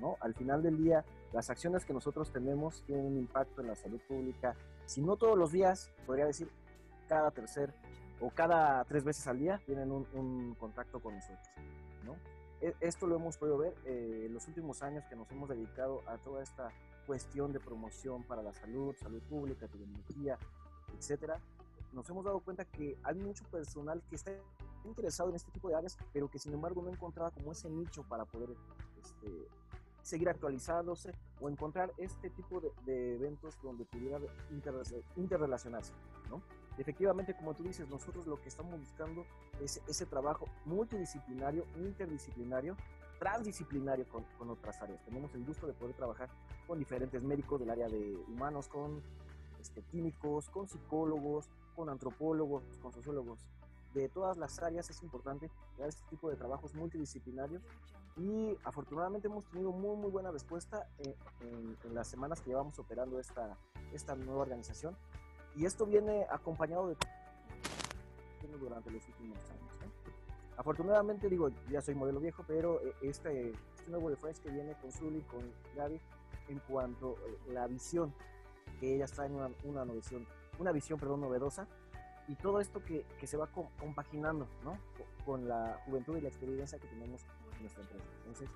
¿no? 0.00 0.16
Al 0.20 0.34
final 0.34 0.62
del 0.62 0.76
día, 0.76 1.04
las 1.32 1.50
acciones 1.50 1.84
que 1.84 1.92
nosotros 1.92 2.30
tenemos 2.32 2.82
tienen 2.86 3.06
un 3.06 3.18
impacto 3.18 3.60
en 3.60 3.68
la 3.68 3.74
salud 3.74 4.00
pública, 4.08 4.54
si 4.86 5.02
no 5.02 5.16
todos 5.16 5.36
los 5.36 5.52
días, 5.52 5.90
podría 6.06 6.26
decir 6.26 6.50
cada 7.08 7.30
tercer 7.30 7.72
o 8.20 8.30
cada 8.30 8.84
tres 8.84 9.04
veces 9.04 9.26
al 9.26 9.38
día 9.38 9.60
tienen 9.64 9.90
un, 9.92 10.56
contacto 10.58 11.00
con 11.00 11.14
nosotros, 11.14 11.48
¿no? 12.04 12.16
E, 12.60 12.74
esto 12.80 13.06
lo 13.06 13.16
hemos 13.16 13.36
podido 13.36 13.58
ver 13.58 13.74
eh, 13.84 14.24
en 14.26 14.34
los 14.34 14.48
últimos 14.48 14.82
años 14.82 15.04
que 15.08 15.14
nos 15.14 15.30
hemos 15.30 15.48
dedicado 15.48 16.02
a 16.08 16.18
toda 16.18 16.42
esta 16.42 16.70
cuestión 17.06 17.52
de 17.52 17.60
promoción 17.60 18.22
para 18.24 18.42
la 18.42 18.52
salud, 18.52 18.94
salud 18.96 19.22
pública, 19.22 19.66
epidemiología, 19.66 20.38
etcétera. 20.96 21.40
Nos 21.92 22.08
hemos 22.10 22.24
dado 22.24 22.40
cuenta 22.40 22.64
que 22.64 22.98
hay 23.02 23.14
mucho 23.14 23.44
personal 23.44 24.02
que 24.10 24.16
está 24.16 24.32
interesado 24.84 25.30
en 25.30 25.36
este 25.36 25.50
tipo 25.50 25.68
de 25.68 25.76
áreas, 25.76 25.96
pero 26.12 26.28
que 26.28 26.38
sin 26.38 26.52
embargo 26.52 26.82
no 26.82 26.90
encontraba 26.90 27.30
como 27.30 27.52
ese 27.52 27.70
nicho 27.70 28.02
para 28.02 28.24
poder 28.24 28.50
este, 29.00 29.48
seguir 30.08 30.28
actualizándose 30.30 31.12
o 31.38 31.50
encontrar 31.50 31.92
este 31.98 32.30
tipo 32.30 32.62
de, 32.86 33.14
eventos 33.14 33.58
donde 33.62 33.84
pudiera 33.84 34.18
interrelacionarse, 35.16 35.92
¿no? 36.30 36.40
efectivamente, 36.78 37.34
como 37.34 37.54
tú 37.54 37.64
dices, 37.64 37.88
nosotros 37.88 38.26
lo 38.26 38.40
que 38.40 38.48
estamos 38.48 38.78
buscando 38.80 39.26
es 39.60 39.82
ese 39.86 40.06
trabajo 40.06 40.46
multidisciplinario, 40.64 41.66
interdisciplinario, 41.76 42.76
transdisciplinario 43.18 44.08
con, 44.08 44.24
con, 44.38 44.48
otras 44.48 44.80
áreas. 44.80 45.04
Tenemos 45.04 45.34
el 45.34 45.44
gusto 45.44 45.66
de 45.66 45.72
poder 45.74 45.94
trabajar 45.94 46.30
con 46.66 46.78
diferentes 46.78 47.22
médicos 47.22 47.60
del 47.60 47.70
área 47.70 47.88
de 47.88 48.16
humanos, 48.28 48.68
con 48.68 49.02
este, 49.60 49.82
químicos, 49.82 50.48
con 50.48 50.68
psicólogos, 50.68 51.50
con 51.74 51.90
antropólogos, 51.90 52.62
con 52.80 52.92
sociólogos. 52.92 53.40
De 53.98 54.08
todas 54.08 54.36
las 54.36 54.60
áreas 54.60 54.88
es 54.90 55.02
importante 55.02 55.50
crear 55.74 55.88
este 55.88 56.06
tipo 56.08 56.30
de 56.30 56.36
trabajos 56.36 56.72
multidisciplinarios 56.72 57.64
y 58.16 58.56
afortunadamente 58.62 59.26
hemos 59.26 59.44
tenido 59.46 59.72
muy, 59.72 59.96
muy 59.96 60.08
buena 60.08 60.30
respuesta 60.30 60.88
en, 60.98 61.76
en, 61.82 61.94
las 61.96 62.06
semanas 62.06 62.40
que 62.40 62.50
llevamos 62.50 62.78
operando 62.78 63.18
esta, 63.18 63.58
esta 63.92 64.14
nueva 64.14 64.42
organización. 64.42 64.96
Y 65.56 65.66
esto 65.66 65.84
viene 65.84 66.28
acompañado 66.30 66.86
de 66.86 66.96
durante 68.60 68.88
los 68.92 69.04
últimos 69.08 69.38
años. 69.50 69.72
Afortunadamente, 70.56 71.28
digo, 71.28 71.48
ya 71.68 71.80
soy 71.80 71.96
modelo 71.96 72.20
viejo, 72.20 72.44
pero 72.46 72.80
eh, 72.80 72.94
este, 73.02 73.50
este 73.50 73.90
nuevo 73.90 74.10
reference 74.10 74.40
que 74.40 74.50
viene 74.50 74.76
con 74.80 74.92
Zully, 74.92 75.22
con 75.22 75.40
Gaby, 75.74 76.00
en 76.50 76.60
cuanto 76.68 77.16
a 77.48 77.52
la 77.52 77.66
visión, 77.66 78.14
que 78.78 78.94
ellas 78.94 79.10
traen 79.10 79.34
una, 79.34 79.50
una 79.64 79.84
visión, 79.92 80.24
una 80.60 80.70
visión 80.70 81.00
perdón, 81.00 81.20
novedosa, 81.22 81.66
y 82.28 82.34
todo 82.34 82.60
esto 82.60 82.84
que, 82.84 83.04
que 83.18 83.26
se 83.26 83.36
va 83.36 83.48
compaginando 83.78 84.46
¿no? 84.62 84.78
con 85.24 85.48
la 85.48 85.80
juventud 85.86 86.16
y 86.16 86.20
la 86.20 86.28
experiencia 86.28 86.78
que 86.78 86.86
tenemos 86.86 87.22
en 87.56 87.60
nuestra 87.62 87.82
empresa. 87.82 88.04
Entonces, 88.18 88.50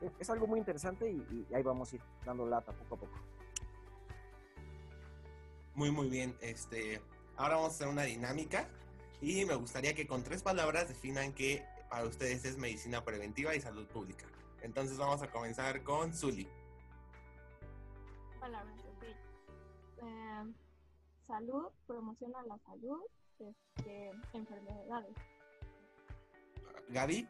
e, 0.00 0.10
es 0.18 0.30
algo 0.30 0.46
muy 0.46 0.58
interesante 0.58 1.10
y, 1.10 1.46
y 1.50 1.54
ahí 1.54 1.62
vamos 1.62 1.92
a 1.92 1.96
ir 1.96 2.02
dando 2.24 2.46
lata 2.46 2.72
poco 2.72 2.94
a 2.94 2.98
poco. 2.98 3.18
Muy, 5.74 5.90
muy 5.90 6.08
bien. 6.08 6.36
Este, 6.40 7.02
ahora 7.36 7.56
vamos 7.56 7.72
a 7.72 7.74
hacer 7.74 7.88
una 7.88 8.04
dinámica 8.04 8.68
y 9.20 9.44
me 9.44 9.54
gustaría 9.54 9.94
que 9.94 10.06
con 10.06 10.22
tres 10.22 10.42
palabras 10.42 10.88
definan 10.88 11.32
que 11.32 11.64
para 11.90 12.04
ustedes 12.04 12.44
es 12.44 12.56
medicina 12.56 13.04
preventiva 13.04 13.54
y 13.54 13.60
salud 13.60 13.86
pública. 13.86 14.24
Entonces 14.62 14.96
vamos 14.98 15.22
a 15.22 15.30
comenzar 15.30 15.82
con 15.82 16.12
Zuli. 16.14 16.48
Palabras, 18.40 18.85
salud, 21.26 21.68
promociona 21.86 22.42
la 22.42 22.58
salud, 22.58 23.00
este, 23.38 24.10
enfermedades. 24.32 25.16
Gaby. 26.88 27.28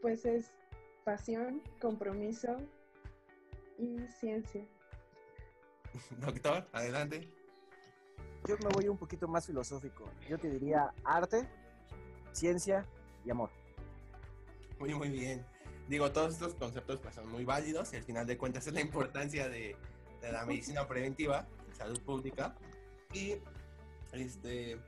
Pues 0.00 0.24
es 0.24 0.52
pasión, 1.04 1.62
compromiso 1.80 2.56
y 3.78 3.98
ciencia. 4.08 4.66
Doctor, 6.20 6.68
adelante 6.72 7.36
yo 8.46 8.56
me 8.58 8.68
voy 8.68 8.88
un 8.88 8.96
poquito 8.96 9.26
más 9.26 9.46
filosófico. 9.46 10.08
Yo 10.28 10.38
te 10.38 10.48
diría 10.48 10.92
arte, 11.04 11.48
ciencia 12.32 12.86
y 13.24 13.30
amor. 13.30 13.50
Muy, 14.78 14.94
muy 14.94 15.08
bien. 15.08 15.44
Digo, 15.88 16.10
todos 16.12 16.34
estos 16.34 16.54
conceptos 16.54 17.00
pues, 17.00 17.14
son 17.14 17.28
muy 17.28 17.44
válidos 17.44 17.92
y 17.92 17.96
al 17.96 18.04
final 18.04 18.26
de 18.26 18.36
cuentas 18.36 18.66
es 18.66 18.72
la 18.72 18.80
importancia 18.80 19.48
de, 19.48 19.76
de 20.20 20.32
la 20.32 20.44
medicina 20.44 20.86
preventiva, 20.86 21.46
salud 21.76 22.00
pública. 22.00 22.54
Y 23.12 23.36
este, 24.12 24.78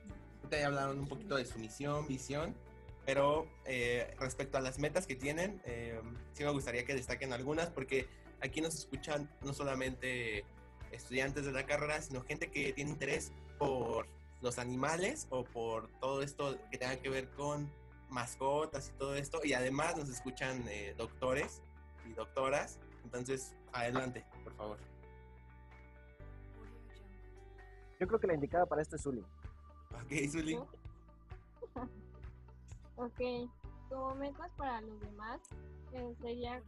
ya 0.51 0.67
hablaron 0.67 0.99
un 0.99 1.07
poquito 1.07 1.35
de 1.35 1.45
su 1.45 1.59
misión, 1.59 2.07
visión, 2.07 2.55
pero 3.05 3.47
eh, 3.65 4.15
respecto 4.19 4.57
a 4.57 4.61
las 4.61 4.79
metas 4.79 5.07
que 5.07 5.15
tienen, 5.15 5.61
eh, 5.65 5.99
sí 6.33 6.43
me 6.43 6.51
gustaría 6.51 6.85
que 6.85 6.93
destaquen 6.93 7.33
algunas 7.33 7.69
porque 7.69 8.07
aquí 8.41 8.61
nos 8.61 8.75
escuchan 8.75 9.29
no 9.41 9.53
solamente 9.53 10.45
estudiantes 10.91 11.45
de 11.45 11.51
la 11.51 11.65
carrera, 11.65 12.01
sino 12.01 12.21
gente 12.21 12.49
que 12.51 12.73
tiene 12.73 12.91
interés 12.91 13.31
por 13.57 14.07
los 14.41 14.57
animales 14.57 15.27
o 15.29 15.43
por 15.43 15.89
todo 15.99 16.21
esto 16.21 16.57
que 16.71 16.77
tenga 16.77 16.95
que 16.97 17.09
ver 17.09 17.29
con 17.31 17.69
mascotas 18.09 18.91
y 18.93 18.97
todo 18.97 19.15
esto. 19.15 19.41
Y 19.43 19.53
además 19.53 19.97
nos 19.97 20.09
escuchan 20.09 20.65
eh, 20.69 20.93
doctores 20.97 21.61
y 22.09 22.13
doctoras. 22.13 22.79
Entonces, 23.03 23.55
adelante, 23.73 24.25
por 24.43 24.55
favor. 24.55 24.88
Yo 27.99 28.07
creo 28.07 28.19
que 28.19 28.27
la 28.27 28.35
indicada 28.35 28.65
para 28.65 28.81
esto 28.81 28.95
es 28.95 29.03
Zuli. 29.03 29.21
Ok, 29.91 30.11
Zuli. 30.31 30.55
ok, 32.95 33.19
como 33.89 34.15
metas 34.15 34.49
para 34.57 34.79
los 34.81 34.99
demás 35.01 35.41
eh, 35.91 36.15
sería 36.21 36.63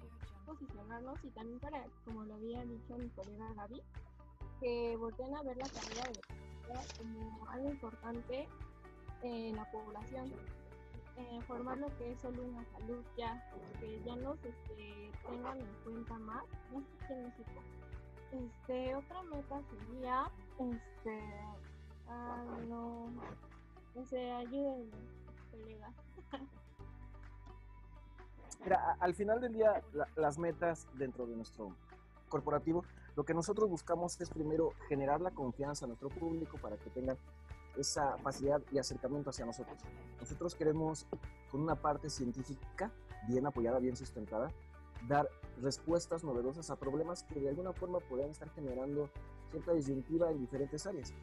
posicionarnos 0.46 1.24
y 1.24 1.30
también 1.30 1.60
para, 1.60 1.86
como 2.04 2.26
lo 2.26 2.36
había 2.36 2.66
dicho 2.66 2.98
mi 2.98 3.08
colega 3.10 3.54
Gaby, 3.56 3.82
que 4.60 4.98
volteen 4.98 5.34
a 5.36 5.44
ver 5.44 5.56
la 5.56 5.70
carrera 5.70 6.04
de 6.12 6.20
como 6.98 7.48
algo 7.50 7.70
importante 7.70 8.48
en 9.24 9.56
la 9.56 9.72
población. 9.72 10.34
Eh, 11.18 11.42
formar 11.46 11.78
lo 11.78 11.88
que 11.98 12.12
es 12.12 12.20
solo 12.20 12.44
una 12.44 12.66
salud 12.72 13.04
ya, 13.18 13.42
que 13.80 14.02
ya 14.04 14.16
nos 14.16 14.38
este, 14.44 15.12
tengan 15.28 15.60
en 15.60 15.74
cuenta 15.84 16.18
más, 16.20 16.44
no 16.72 16.82
sé 17.08 17.14
en 17.14 17.24
México. 17.24 17.62
Este, 18.32 18.96
otra 18.96 19.24
meta 19.24 19.62
sería, 19.70 20.32
este, 20.60 21.20
ah, 22.08 22.44
no 22.68 24.06
sé, 24.06 24.32
ayúdenme, 24.32 24.92
colegas. 25.52 25.94
Mira, 28.64 28.96
al 29.00 29.14
final 29.16 29.42
del 29.42 29.54
día, 29.54 29.82
la, 29.94 30.08
las 30.16 30.38
metas 30.38 30.88
dentro 30.94 31.26
de 31.26 31.36
nuestro 31.36 31.76
corporativo 32.30 32.84
lo 33.16 33.26
que 33.26 33.34
nosotros 33.34 33.70
buscamos 33.70 34.20
es 34.22 34.30
primero 34.30 34.74
generar 34.88 35.20
la 35.20 35.32
confianza 35.32 35.86
a 35.86 35.88
nuestro 35.88 36.10
público 36.10 36.58
para 36.58 36.78
que 36.78 36.90
tengan 36.90 37.18
esa 37.78 38.18
facilidad 38.18 38.62
y 38.72 38.78
acercamiento 38.78 39.30
hacia 39.30 39.46
nosotros. 39.46 39.78
Nosotros 40.20 40.56
queremos, 40.56 41.06
con 41.52 41.62
una 41.62 41.76
parte 41.76 42.10
científica 42.10 42.92
bien 43.28 43.46
apoyada, 43.46 43.80
bien 43.80 43.96
sustentada, 43.96 44.50
dar 45.08 45.30
respuestas 45.62 46.24
novedosas 46.24 46.70
a 46.70 46.76
problemas 46.76 47.24
que 47.24 47.40
de 47.40 47.50
alguna 47.50 47.74
forma 47.74 48.00
podrían 48.00 48.32
estar 48.32 48.50
generando 48.52 49.10
cierta 49.52 49.74
disyuntiva 49.74 50.32
en 50.32 50.40
diferentes 50.40 50.86
áreas. 50.86 51.14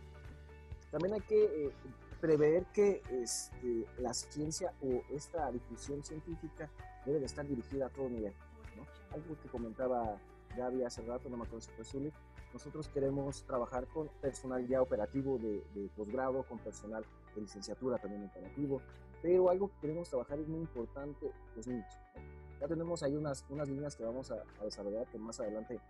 También 0.91 1.15
hay 1.15 1.21
que 1.21 1.45
eh, 1.45 1.73
prever 2.21 2.67
que 2.67 3.03
este, 3.11 3.87
la 3.99 4.15
ciencia 4.15 4.73
o 4.83 5.03
esta 5.15 5.51
difusión 5.51 6.03
científica 6.03 6.71
debe 7.05 7.21
de 7.21 7.27
estar 7.27 7.47
dirigida 7.47 7.87
a 7.87 7.91
todo 7.91 8.09
nivel. 8.09 8.33
¿no? 8.77 8.87
Algo 9.15 9.37
que 9.43 9.49
comentaba 9.49 10.19
Gaby 10.57 10.85
hace 10.85 11.03
rato, 11.03 11.29
no 11.29 11.37
me 11.37 11.45
acuerdo 11.45 11.61
si 11.61 11.71
fue 11.73 12.13
nosotros 12.53 12.89
queremos 12.89 13.45
trabajar 13.45 13.87
con 13.89 14.09
personal 14.23 14.67
ya 14.67 14.81
operativo 14.81 15.39
de, 15.39 15.63
de 15.75 15.89
posgrado, 15.95 16.43
con 16.45 16.59
personal 16.59 17.05
de 17.35 17.43
licenciatura 17.43 17.99
también 17.99 18.25
operativo, 18.25 18.81
pero 19.23 19.51
algo 19.51 19.69
que 19.69 19.81
queremos 19.83 20.09
trabajar 20.09 20.39
es 20.39 20.49
muy 20.49 20.61
importante, 20.61 21.31
los 21.55 21.67
niños. 21.67 21.93
Ya 22.61 22.69
tenemos 22.69 23.03
ahí 23.03 23.15
unas, 23.17 23.45
unas 23.49 23.69
líneas 23.69 23.95
que 23.97 24.05
vamos 24.05 24.31
a, 24.31 24.43
a 24.61 24.65
desarrollar, 24.65 25.07
que 25.09 25.19
más 25.19 25.39
adelante 25.41 25.81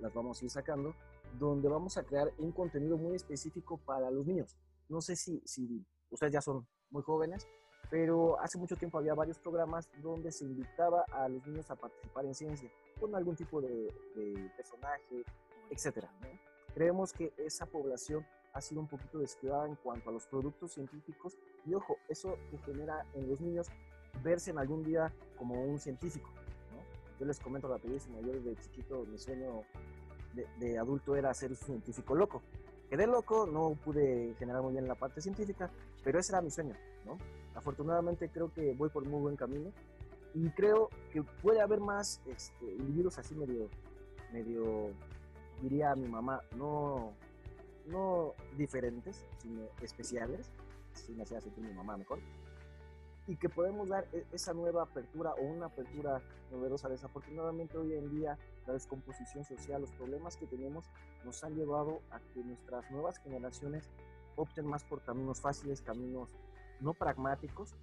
las 0.00 0.12
vamos 0.14 0.40
a 0.40 0.44
ir 0.44 0.50
sacando, 0.50 0.94
donde 1.38 1.68
vamos 1.68 1.96
a 1.96 2.02
crear 2.02 2.32
un 2.38 2.52
contenido 2.52 2.96
muy 2.96 3.16
específico 3.16 3.78
para 3.78 4.10
los 4.10 4.26
niños. 4.26 4.56
No 4.88 5.00
sé 5.00 5.16
si, 5.16 5.42
si 5.44 5.84
ustedes 6.10 6.32
ya 6.32 6.40
son 6.40 6.66
muy 6.90 7.02
jóvenes, 7.02 7.46
pero 7.90 8.40
hace 8.40 8.58
mucho 8.58 8.76
tiempo 8.76 8.98
había 8.98 9.14
varios 9.14 9.38
programas 9.38 9.88
donde 10.02 10.32
se 10.32 10.44
invitaba 10.44 11.04
a 11.12 11.28
los 11.28 11.46
niños 11.46 11.70
a 11.70 11.76
participar 11.76 12.24
en 12.24 12.34
ciencia 12.34 12.70
con 13.00 13.14
algún 13.14 13.36
tipo 13.36 13.60
de, 13.60 13.92
de 14.14 14.50
personaje, 14.56 15.24
etcétera. 15.70 16.10
Creemos 16.74 17.12
que 17.12 17.32
esa 17.36 17.66
población 17.66 18.26
ha 18.52 18.60
sido 18.60 18.80
un 18.80 18.88
poquito 18.88 19.18
descuidada 19.18 19.66
en 19.66 19.76
cuanto 19.76 20.10
a 20.10 20.12
los 20.12 20.26
productos 20.26 20.72
científicos 20.72 21.36
y 21.64 21.74
ojo, 21.74 21.96
eso 22.08 22.38
que 22.50 22.58
genera 22.58 23.04
en 23.14 23.28
los 23.28 23.40
niños 23.40 23.68
verse 24.22 24.50
en 24.50 24.58
algún 24.58 24.82
día 24.82 25.12
como 25.36 25.62
un 25.62 25.78
científico. 25.78 26.30
Yo 27.18 27.26
les 27.26 27.40
comento 27.40 27.68
rapidísimo, 27.68 28.20
yo 28.20 28.32
desde 28.32 28.56
chiquito 28.56 29.04
mi 29.06 29.18
sueño 29.18 29.62
de, 30.34 30.46
de 30.58 30.78
adulto 30.78 31.16
era 31.16 31.32
ser 31.32 31.50
un 31.50 31.56
científico 31.56 32.14
loco. 32.14 32.42
Quedé 32.90 33.06
loco, 33.06 33.46
no 33.46 33.74
pude 33.84 34.34
generar 34.38 34.62
muy 34.62 34.72
bien 34.72 34.86
la 34.86 34.94
parte 34.94 35.20
científica, 35.20 35.70
pero 36.04 36.20
ese 36.20 36.32
era 36.32 36.42
mi 36.42 36.50
sueño, 36.50 36.74
¿no? 37.04 37.16
Afortunadamente 37.54 38.28
creo 38.28 38.52
que 38.52 38.74
voy 38.74 38.90
por 38.90 39.04
muy 39.06 39.20
buen 39.20 39.36
camino 39.36 39.72
y 40.34 40.50
creo 40.50 40.90
que 41.12 41.22
puede 41.22 41.60
haber 41.62 41.80
más 41.80 42.20
este, 42.26 42.66
individuos 42.66 43.18
así 43.18 43.34
medio, 43.34 43.70
medio, 44.32 44.90
diría 45.62 45.94
mi 45.94 46.08
mamá, 46.08 46.42
no, 46.54 47.14
no 47.86 48.34
diferentes, 48.56 49.24
sino 49.38 49.62
especiales, 49.80 50.50
si 50.92 51.12
me 51.14 51.22
hacía 51.22 51.40
sentir 51.40 51.64
mi 51.64 51.72
mamá 51.72 51.96
mejor, 51.96 52.18
y 53.26 53.36
que 53.36 53.48
podemos 53.48 53.88
dar 53.88 54.06
e, 54.12 54.24
esa 54.32 54.52
nueva 54.52 54.82
apertura 54.82 55.32
o 55.34 55.42
una 55.42 55.66
apertura 55.66 56.20
novedosa. 56.50 56.88
Desafortunadamente 56.88 57.76
hoy 57.76 57.94
en 57.94 58.10
día 58.10 58.38
la 58.66 58.72
descomposición 58.72 59.44
social, 59.44 59.80
los 59.80 59.92
problemas 59.92 60.36
que 60.36 60.46
tenemos 60.46 60.86
nos 61.24 61.42
han 61.44 61.54
llevado 61.54 62.00
a 62.10 62.20
que 62.20 62.42
nuestras 62.42 62.90
nuevas 62.90 63.18
generaciones 63.18 63.88
opten 64.36 64.66
más 64.66 64.84
por 64.84 65.02
caminos 65.02 65.40
fáciles, 65.40 65.80
caminos 65.80 66.30
no 66.80 66.92
pragmáticos, 66.92 67.74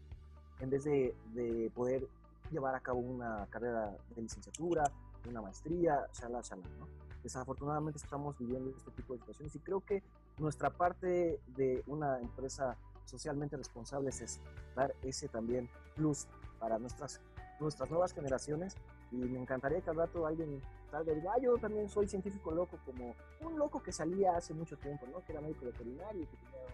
en 0.59 0.69
vez 0.69 0.83
de, 0.83 1.15
de 1.33 1.71
poder 1.73 2.07
llevar 2.51 2.75
a 2.75 2.79
cabo 2.79 2.99
una 2.99 3.47
carrera 3.49 3.95
de 4.15 4.21
licenciatura, 4.21 4.83
una 5.27 5.41
maestría, 5.41 6.07
shala, 6.13 6.41
shala, 6.41 6.63
¿no? 6.79 6.87
desafortunadamente 7.23 7.97
estamos 7.97 8.37
viviendo 8.37 8.69
este 8.69 8.91
tipo 8.91 9.13
de 9.13 9.19
situaciones 9.19 9.55
y 9.55 9.59
creo 9.59 9.79
que 9.79 10.03
nuestra 10.37 10.69
parte 10.69 11.39
de 11.55 11.81
una 11.87 12.19
empresa 12.19 12.75
socialmente 13.05 13.57
responsable 13.57 14.09
es 14.09 14.39
dar 14.75 14.95
ese 15.01 15.27
también 15.27 15.69
plus 15.95 16.27
para 16.59 16.79
nuestras, 16.79 17.21
nuestras 17.59 17.89
nuevas 17.89 18.13
generaciones 18.13 18.75
y 19.11 19.17
me 19.17 19.39
encantaría 19.39 19.81
que 19.81 19.89
al 19.89 19.97
rato 19.97 20.25
alguien 20.25 20.61
salga 20.89 21.11
y 21.11 21.15
diga, 21.15 21.33
ah, 21.35 21.39
yo 21.41 21.57
también 21.57 21.87
soy 21.89 22.07
científico 22.07 22.51
loco, 22.51 22.79
como 22.85 23.15
un 23.41 23.57
loco 23.57 23.81
que 23.81 23.91
salía 23.91 24.35
hace 24.35 24.53
mucho 24.53 24.77
tiempo, 24.77 25.05
¿no? 25.11 25.23
Que 25.23 25.33
era 25.33 25.41
médico 25.41 25.65
veterinario, 25.65 26.27
que 26.29 26.37
tenía 26.37 26.65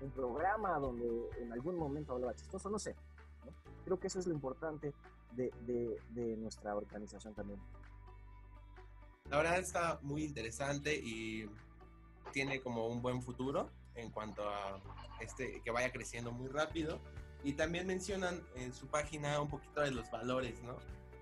un 0.00 0.10
programa 0.10 0.78
donde 0.78 1.28
en 1.40 1.52
algún 1.52 1.76
momento 1.76 2.12
hablaba 2.12 2.34
chistoso, 2.34 2.70
no 2.70 2.78
sé. 2.78 2.94
Creo 3.84 3.98
que 3.98 4.06
eso 4.06 4.20
es 4.20 4.26
lo 4.26 4.34
importante 4.34 4.92
de, 5.32 5.52
de, 5.66 6.00
de 6.10 6.36
nuestra 6.36 6.76
organización 6.76 7.34
también. 7.34 7.60
La 9.28 9.38
verdad 9.38 9.58
está 9.58 9.98
muy 10.02 10.24
interesante 10.24 10.94
y 10.94 11.48
tiene 12.32 12.60
como 12.60 12.86
un 12.88 13.02
buen 13.02 13.22
futuro 13.22 13.68
en 13.94 14.10
cuanto 14.10 14.48
a 14.48 14.80
este 15.20 15.60
que 15.62 15.70
vaya 15.70 15.92
creciendo 15.92 16.32
muy 16.32 16.48
rápido. 16.48 17.00
Y 17.42 17.54
también 17.54 17.86
mencionan 17.86 18.42
en 18.56 18.74
su 18.74 18.86
página 18.86 19.40
un 19.40 19.48
poquito 19.48 19.80
de 19.80 19.90
los 19.92 20.10
valores, 20.10 20.60
¿no? 20.62 20.76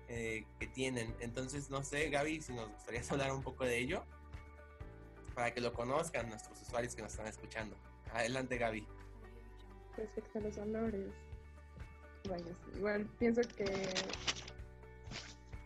Eh, 0.09 0.45
que 0.59 0.67
tienen. 0.67 1.15
Entonces, 1.19 1.69
no 1.69 1.83
sé, 1.83 2.09
Gaby, 2.09 2.41
si 2.41 2.53
nos 2.53 2.69
gustaría 2.69 3.01
hablar 3.09 3.31
un 3.31 3.43
poco 3.43 3.63
de 3.63 3.77
ello 3.77 4.03
para 5.35 5.53
que 5.53 5.61
lo 5.61 5.71
conozcan 5.73 6.27
nuestros 6.29 6.61
usuarios 6.61 6.95
que 6.95 7.01
nos 7.01 7.11
están 7.11 7.27
escuchando. 7.27 7.75
Adelante, 8.13 8.57
Gaby. 8.57 8.85
Respecto 9.95 10.39
a 10.39 10.41
los 10.41 10.57
valores, 10.57 11.11
bueno, 12.27 12.45
igual 12.75 13.05
pienso 13.17 13.41
que 13.55 13.93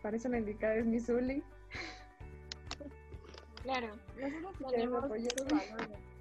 para 0.02 0.16
eso 0.16 0.28
la 0.28 0.38
indicada 0.38 0.76
es 0.76 0.84
mi 0.84 1.00
Zully. 1.00 1.42
Claro, 3.62 3.96
nosotros 4.20 4.70
tenemos 4.70 5.08
valores. 5.08 6.13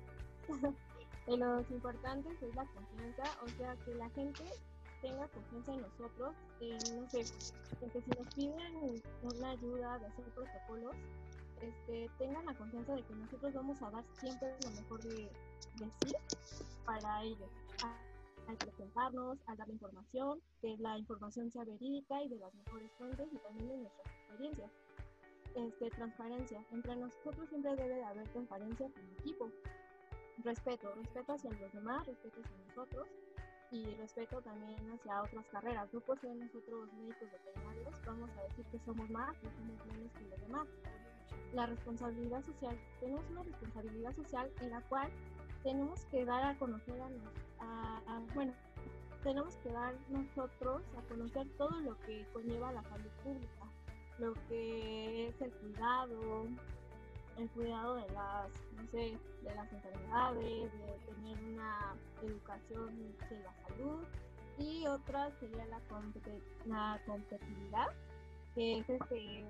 De 1.28 1.38
los 1.38 1.70
importantes 1.72 2.42
es 2.42 2.56
la 2.56 2.66
confianza, 2.66 3.24
o 3.44 3.48
sea, 3.58 3.76
que 3.86 3.96
la 3.96 4.10
gente 4.12 4.44
tenga 5.02 5.28
confianza 5.28 5.74
en 5.74 5.82
nosotros, 5.82 6.36
no 6.62 7.10
sé, 7.10 7.20
que 7.20 8.02
si 8.02 8.10
nos 8.18 8.34
piden 8.36 9.02
una 9.22 9.52
ayuda 9.52 10.00
de 10.00 10.06
hacer 10.08 10.26
protocolos, 10.34 10.96
este, 11.62 12.10
tengan 12.18 12.46
la 12.46 12.54
confianza 12.56 12.94
de 12.96 13.04
que 13.04 13.16
nosotros 13.16 13.54
vamos 13.54 13.82
a 13.82 13.92
dar 13.92 14.04
siempre 14.20 14.54
lo 14.64 14.70
mejor 14.72 15.04
de, 15.04 15.30
de 15.78 15.92
sí 16.06 16.14
para 16.86 17.24
ellos. 17.24 17.50
Al 18.48 18.58
presentarnos, 18.58 19.38
al 19.48 19.58
dar 19.58 19.70
información, 19.70 20.42
que 20.62 20.76
la 20.78 20.98
información 20.98 21.50
sea 21.50 21.64
verídica 21.64 22.22
y 22.22 22.28
de 22.28 22.36
las 22.40 22.54
mejores 22.54 22.92
fuentes 22.98 23.28
y 23.32 23.38
también 23.38 23.70
de 23.70 23.78
nuestras 23.78 24.08
experiencias. 24.08 24.72
Este, 25.56 25.90
transparencia. 25.92 26.66
Entre 26.72 26.96
nosotros 26.96 27.48
siempre 27.48 27.76
debe 27.76 27.96
de 27.96 28.04
haber 28.04 28.28
transparencia 28.30 28.90
como 28.90 29.12
equipo. 29.20 29.50
Respeto, 30.40 30.94
respeto 30.96 31.34
hacia 31.34 31.52
los 31.52 31.74
demás, 31.74 32.06
respeto 32.08 32.42
hacia 32.42 32.58
nosotros 32.68 33.08
y 33.72 33.86
respeto 33.96 34.42
también 34.42 34.78
hacia 34.92 35.22
otras 35.22 35.46
carreras. 35.48 35.94
No 35.94 36.00
por 36.02 36.20
ser 36.20 36.36
nosotros 36.36 36.92
médicos 36.94 37.32
veterinarios 37.32 38.02
vamos 38.06 38.30
a 38.38 38.44
decir 38.44 38.66
que 38.66 38.80
somos 38.80 39.10
más 39.10 39.36
y 39.44 39.46
somos 39.46 39.86
menos 39.88 40.12
que 40.14 40.28
los 40.30 40.42
demás. 40.42 40.68
La 41.54 41.66
responsabilidad 41.66 42.44
social. 42.44 42.78
Tenemos 43.00 43.30
una 43.32 43.44
responsabilidad 43.44 44.14
social 44.14 44.52
en 44.62 44.70
la 44.72 44.82
cual 44.82 45.12
tenemos 45.64 46.04
que 46.06 46.26
dar 46.26 46.44
a 46.44 46.58
conocer 46.58 47.00
a, 47.60 48.02
a, 48.08 48.20
bueno, 48.34 48.54
tenemos 49.24 49.56
que 49.58 49.72
dar 49.72 49.96
nosotros 50.10 50.84
a 50.98 51.02
conocer 51.08 51.48
todo 51.58 51.80
lo 51.80 51.98
que 52.02 52.28
conlleva 52.34 52.72
la 52.74 52.84
salud 52.84 53.10
pública, 53.24 53.66
lo 54.20 54.34
que 54.48 55.30
es 55.30 55.42
el 55.42 55.52
cuidado, 55.54 56.48
el 57.38 57.50
cuidado 57.50 57.96
de 57.96 58.10
las, 58.10 58.50
no 58.76 58.92
sé, 58.92 59.18
de 59.42 59.56
las 59.56 59.72
enfermedades, 59.72 60.72
de 60.72 61.14
tener 61.14 61.38
una 61.54 61.96
educación 62.22 63.16
de 63.30 63.40
la 63.40 63.54
salud 63.68 64.06
y 64.58 64.86
otra 64.86 65.32
sería 65.40 65.66
la, 65.66 65.82
la 66.66 67.02
competitividad, 67.06 67.88
que 68.54 68.80
es 68.80 68.90
este, 68.90 69.46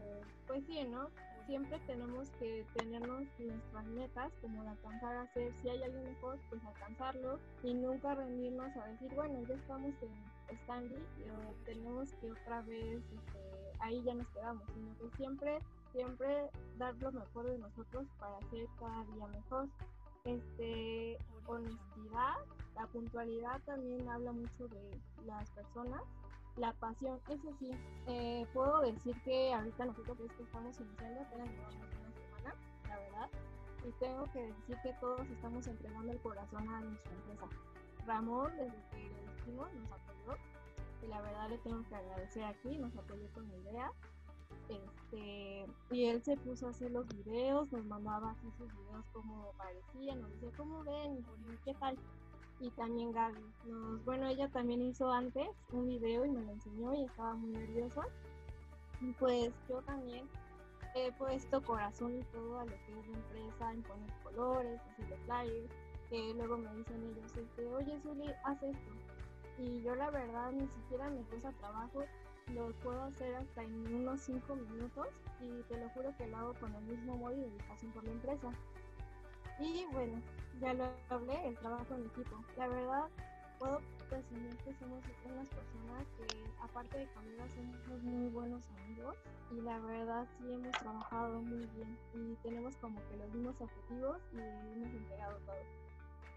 pues 0.48 0.64
sí, 0.68 0.84
¿no? 0.86 1.10
Siempre 1.46 1.78
tenemos 1.88 2.30
que 2.40 2.66
tenernos 2.74 3.24
nuestras 3.38 3.86
metas, 3.88 4.32
como 4.42 4.64
de 4.64 4.70
alcanzar 4.70 5.18
a 5.18 5.22
hacer, 5.24 5.52
si 5.62 5.70
hay 5.70 5.84
algo 5.84 6.02
mejor, 6.02 6.40
pues 6.50 6.64
alcanzarlo 6.64 7.38
y 7.64 7.74
nunca 7.74 8.16
rendirnos 8.16 8.74
a 8.78 8.88
decir, 8.88 9.14
bueno, 9.14 9.42
ya 9.46 9.56
estamos 9.56 9.92
en 10.02 10.58
standing, 10.64 11.06
pero 11.18 11.36
tenemos 11.66 12.14
que 12.14 12.32
otra 12.32 12.62
vez, 12.62 12.96
este, 12.96 13.74
ahí 13.80 14.02
ya 14.04 14.14
nos 14.14 14.28
quedamos, 14.30 14.64
sino 14.74 14.98
que 14.98 15.18
siempre 15.18 15.60
siempre 15.94 16.50
dar 16.78 16.96
lo 16.96 17.12
mejor 17.12 17.46
de 17.46 17.58
nosotros 17.60 18.06
para 18.20 18.38
hacer 18.38 18.68
cada 18.80 19.04
día 19.06 19.28
mejor. 19.28 19.70
Este, 20.26 21.18
honestidad, 21.48 22.36
la 22.76 22.88
puntualidad 22.88 23.62
también 23.66 24.08
habla 24.10 24.32
mucho 24.32 24.68
de 24.68 25.02
las 25.26 25.50
personas. 25.52 26.02
La 26.56 26.72
pasión, 26.74 27.20
eso 27.30 27.52
sí, 27.60 27.72
eh, 28.08 28.46
puedo 28.54 28.82
decir 28.82 29.16
que 29.24 29.54
ahorita 29.54 29.86
nosotros 29.86 30.18
que 30.38 30.44
estamos 30.44 30.80
iniciando, 30.80 31.22
apenas 31.22 31.50
llevamos 31.50 31.76
una 31.76 32.14
semana, 32.14 32.56
la 32.88 33.00
verdad, 33.00 33.30
y 33.84 33.92
tengo 33.94 34.24
que 34.32 34.44
decir 34.44 34.78
que 34.84 34.94
todos 35.02 35.28
estamos 35.30 35.66
entregando 35.66 36.12
el 36.12 36.20
corazón 36.20 36.70
a 36.70 36.82
nuestra 36.82 37.12
empresa. 37.12 37.48
Ramón, 38.06 38.52
desde 38.56 38.78
que 38.92 39.10
lo 39.10 39.34
dijimos, 39.34 39.74
nos 39.74 39.92
apoyó, 39.92 40.38
y 41.02 41.08
la 41.08 41.22
verdad 41.22 41.50
le 41.50 41.58
tengo 41.58 41.84
que 41.90 41.96
agradecer 41.96 42.44
aquí, 42.44 42.78
nos 42.78 42.96
apoyó 42.98 43.28
con 43.34 43.50
la 43.50 43.58
idea 43.58 43.92
este, 44.70 45.66
y 45.92 46.06
él 46.06 46.24
se 46.24 46.38
puso 46.38 46.68
a 46.68 46.70
hacer 46.72 46.92
los 46.92 47.08
videos, 47.08 47.72
nos 47.72 47.86
mandaba 47.86 48.32
así 48.32 48.52
sus 48.58 48.68
videos 48.68 49.06
como 49.14 49.52
parecían, 49.58 50.22
nos 50.22 50.32
decía 50.34 50.50
cómo 50.58 50.84
ven, 50.84 51.26
qué 51.66 51.74
tal. 51.76 51.98
Y 52.60 52.70
también 52.72 53.12
Gaby, 53.12 53.44
nos, 53.66 54.06
bueno, 54.06 54.28
ella 54.28 54.48
también 54.50 54.82
hizo 54.82 55.12
antes 55.12 55.48
un 55.72 55.88
video 55.88 56.26
y 56.26 56.30
me 56.30 56.42
lo 56.42 56.52
enseñó 56.52 56.94
y 56.94 57.04
estaba 57.04 57.34
muy 57.34 57.52
nerviosa. 57.52 58.02
Y 59.02 59.12
pues 59.14 59.52
yo 59.68 59.82
también 59.82 60.28
he 60.96 61.12
puesto 61.14 61.62
corazón 61.62 62.20
y 62.20 62.24
todo 62.26 62.60
a 62.60 62.66
lo 62.66 62.72
que 62.72 63.00
es 63.00 63.08
la 63.08 63.18
empresa, 63.18 63.72
en 63.72 63.84
poner 63.84 64.10
colores, 64.24 64.82
hacer 64.82 65.18
flyers, 65.26 65.72
que 66.10 66.34
luego 66.36 66.58
me 66.58 66.76
dicen 66.76 67.04
ellos, 67.04 67.36
este, 67.36 67.66
oye 67.68 68.00
Zuli, 68.02 68.32
haz 68.46 68.62
esto. 68.64 68.92
Y 69.58 69.82
yo 69.84 69.96
la 69.96 70.10
verdad 70.10 70.52
ni 70.52 70.68
siquiera 70.68 71.10
me 71.10 71.22
puse 71.24 71.48
a 71.48 71.52
trabajo 71.54 72.04
lo 72.54 72.72
puedo 72.84 73.02
hacer 73.04 73.36
hasta 73.36 73.64
en 73.64 73.96
unos 73.96 74.22
5 74.22 74.56
minutos 74.56 75.08
y 75.42 75.62
te 75.64 75.78
lo 75.78 75.90
juro 75.90 76.16
que 76.18 76.28
lo 76.28 76.38
hago 76.38 76.54
con 76.56 76.74
el 76.76 76.84
mismo 76.84 77.18
modo 77.18 77.34
y 77.34 77.42
dedicación 77.42 77.92
por 77.92 78.04
la 78.04 78.12
empresa. 78.12 78.52
Y 79.60 79.86
bueno, 79.92 80.22
ya 80.60 80.74
lo 80.74 80.86
hablé, 81.10 81.48
el 81.48 81.58
trabajo 81.58 81.96
en 81.96 82.06
equipo. 82.06 82.44
La 82.58 82.68
verdad, 82.68 83.08
puedo 83.60 83.80
presumir 84.10 84.56
que 84.58 84.74
somos 84.76 85.04
unas 85.26 85.48
personas 85.48 86.08
que, 86.18 86.26
aparte 86.62 86.98
de 86.98 87.08
colegas, 87.14 87.52
somos 87.52 88.04
muy 88.04 88.30
buenos 88.30 88.62
amigos 88.78 89.16
y 89.52 89.62
la 89.62 89.80
verdad 89.80 90.28
sí 90.38 90.52
hemos 90.52 90.72
trabajado 90.72 91.42
muy 91.42 91.66
bien 91.76 91.98
y 92.14 92.36
tenemos 92.44 92.76
como 92.78 93.00
que 93.10 93.18
los 93.18 93.34
mismos 93.34 93.56
objetivos 93.60 94.18
y 94.34 94.38
hemos 94.38 94.94
entregado 94.94 95.38
todo. 95.46 95.64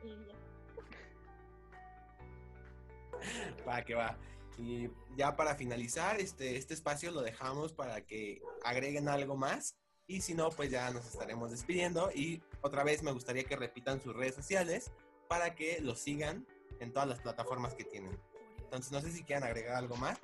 Y 0.05 0.09
ya. 0.27 0.37
Va, 3.67 3.83
que 3.83 3.95
va. 3.95 4.17
Y 4.59 4.89
ya 5.17 5.37
para 5.37 5.55
finalizar, 5.55 6.21
este, 6.21 6.57
este 6.57 6.75
espacio 6.75 7.11
lo 7.11 7.21
dejamos 7.23 7.73
para 7.73 8.01
que 8.01 8.41
agreguen 8.65 9.09
algo 9.09 9.37
más. 9.37 9.77
Y 10.07 10.21
si 10.21 10.35
no, 10.35 10.51
pues 10.51 10.71
ya 10.71 10.91
nos 10.91 11.07
estaremos 11.07 11.51
despidiendo. 11.51 12.11
Y 12.15 12.43
otra 12.63 12.85
vez 12.85 13.03
me 13.03 13.13
gustaría 13.13 13.45
que 13.45 13.57
repitan 13.57 14.01
sus 14.01 14.15
redes 14.15 14.35
sociales 14.35 14.93
para 15.29 15.55
que 15.55 15.81
los 15.81 15.99
sigan 15.99 16.47
en 16.81 16.93
todas 16.93 17.09
las 17.09 17.21
plataformas 17.21 17.75
que 17.75 17.85
tienen. 17.85 18.19
Entonces, 18.59 18.93
no 18.93 19.01
sé 19.01 19.11
si 19.11 19.25
quieran 19.25 19.45
agregar 19.45 19.77
algo 19.77 19.97
más. 19.97 20.19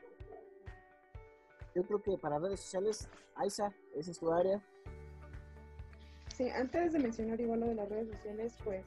Yo 1.75 1.83
creo 1.85 2.03
que 2.03 2.19
para 2.19 2.39
redes 2.39 2.61
sociales, 2.61 3.09
Aiza, 3.35 3.73
esa 3.95 4.11
es 4.11 4.19
tu 4.19 4.31
área. 4.31 4.63
Sí, 6.37 6.49
antes 6.51 6.93
de 6.93 6.99
mencionar 6.99 7.41
igual 7.41 7.61
lo 7.61 7.67
de 7.67 7.75
las 7.75 7.89
redes 7.89 8.09
sociales, 8.17 8.55
pues 8.65 8.87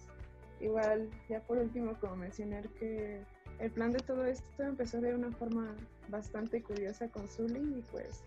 igual, 0.60 1.10
ya 1.30 1.42
por 1.42 1.58
último, 1.58 2.00
como 2.00 2.16
mencionar 2.16 2.68
que 2.70 3.24
el 3.60 3.72
plan 3.72 3.92
de 3.92 4.00
todo 4.00 4.26
esto 4.26 4.64
empezó 4.64 5.00
de 5.00 5.16
una 5.16 5.32
forma 5.32 5.76
bastante 6.10 6.62
curiosa 6.62 7.08
con 7.10 7.28
Zully 7.28 7.80
y 7.80 7.84
pues 7.92 8.24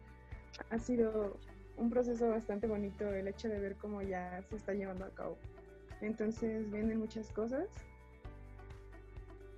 ha 0.70 0.78
sido 0.78 1.36
un 1.76 1.90
proceso 1.90 2.28
bastante 2.28 2.66
bonito 2.66 3.12
el 3.12 3.28
hecho 3.28 3.48
de 3.48 3.58
ver 3.58 3.76
cómo 3.76 4.02
ya 4.02 4.42
se 4.48 4.56
está 4.56 4.72
llevando 4.74 5.04
a 5.04 5.10
cabo. 5.10 5.36
Entonces 6.00 6.70
vienen 6.70 6.98
muchas 6.98 7.30
cosas. 7.30 7.68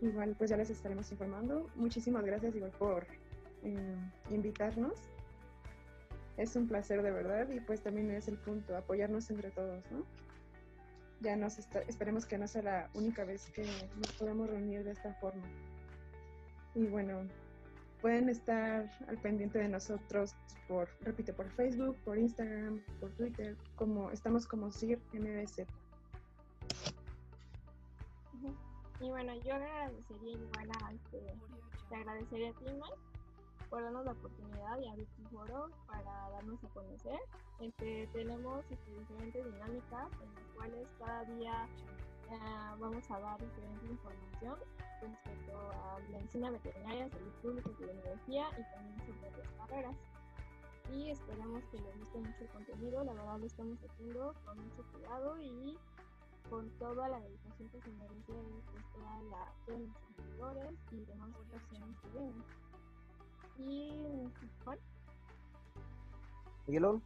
Igual 0.00 0.34
pues 0.36 0.50
ya 0.50 0.56
les 0.56 0.70
estaremos 0.70 1.10
informando. 1.10 1.68
Muchísimas 1.76 2.24
gracias 2.24 2.54
igual 2.54 2.72
por 2.72 3.06
eh, 3.62 3.96
invitarnos. 4.30 4.94
Es 6.36 6.56
un 6.56 6.68
placer 6.68 7.02
de 7.02 7.10
verdad 7.10 7.48
y 7.50 7.60
pues 7.60 7.82
también 7.82 8.10
es 8.10 8.28
el 8.28 8.38
punto, 8.38 8.76
apoyarnos 8.76 9.30
entre 9.30 9.50
todos, 9.50 9.84
¿no? 9.90 10.04
Ya 11.20 11.36
nos 11.36 11.58
esperemos 11.58 12.26
que 12.26 12.38
no 12.38 12.48
sea 12.48 12.62
la 12.62 12.90
única 12.94 13.24
vez 13.24 13.50
que 13.50 13.64
nos 13.96 14.12
podamos 14.18 14.48
reunir 14.48 14.84
de 14.84 14.92
esta 14.92 15.14
forma. 15.14 15.46
Y 16.74 16.86
bueno, 16.86 17.26
pueden 18.00 18.28
estar 18.28 18.90
al 19.08 19.18
pendiente 19.18 19.58
de 19.58 19.68
nosotros 19.68 20.34
por, 20.68 20.88
repito, 21.02 21.34
por 21.34 21.50
Facebook, 21.50 21.96
por 22.04 22.18
Instagram, 22.18 22.80
por 23.00 23.10
Twitter, 23.12 23.56
como 23.76 24.10
estamos 24.10 24.46
como 24.46 24.70
CIR 24.70 24.98
MBZ. 25.12 25.66
Y 29.00 29.08
bueno, 29.08 29.34
yo 29.44 29.54
agradecería 29.54 30.32
igual 30.32 30.70
a, 30.82 30.92
este, 30.92 31.20
te 31.88 31.94
agradecería 31.94 32.50
a 32.50 32.52
ti, 32.52 32.64
Mike, 32.66 33.09
por 33.70 33.82
darnos 33.82 34.04
la 34.04 34.12
oportunidad 34.12 34.78
y 34.80 34.88
abrir 34.88 35.06
tu 35.16 35.22
foro 35.36 35.70
para 35.86 36.30
darnos 36.30 36.62
a 36.64 36.68
conocer. 36.68 37.18
Este, 37.60 38.08
tenemos 38.12 38.64
este, 38.68 38.90
diferentes 38.98 39.44
dinámicas 39.44 40.08
en 40.22 40.34
las 40.34 40.44
cuales 40.54 40.88
cada 40.98 41.24
día 41.24 41.68
eh, 42.30 42.76
vamos 42.78 43.10
a 43.10 43.20
dar 43.20 43.40
diferente 43.40 43.86
información 43.86 44.56
respecto 45.00 45.56
a 45.56 45.98
medicina 46.10 46.50
veterinaria, 46.50 47.08
salud 47.08 47.32
pública, 47.42 47.70
epidemiología 47.70 48.48
y 48.58 48.74
también 48.74 48.98
sobre 48.98 49.38
las 49.38 49.48
carreras. 49.58 49.96
Y 50.92 51.10
esperamos 51.10 51.62
que 51.70 51.78
les 51.78 51.98
guste 52.00 52.18
mucho 52.18 52.40
el 52.40 52.48
contenido, 52.48 53.04
la 53.04 53.12
verdad 53.12 53.38
lo 53.38 53.46
estamos 53.46 53.78
haciendo 53.84 54.34
con 54.44 54.58
mucho 54.58 54.84
cuidado 54.92 55.38
y 55.38 55.78
con 56.50 56.68
toda 56.78 57.08
la 57.08 57.20
dedicación 57.20 57.68
que 57.68 57.80
se 57.80 57.90
merece 57.92 58.32
pues, 58.72 58.84
la, 59.30 59.52
todos 59.66 59.78
nuestros 59.78 60.16
seguidores 60.16 60.74
y 60.90 61.04
demás 61.04 61.30
personas 61.48 61.96
que 62.02 62.08
vienen. 62.08 62.44
Y 63.58 64.28
Juan. 64.64 64.78
Miguelón, 66.66 67.02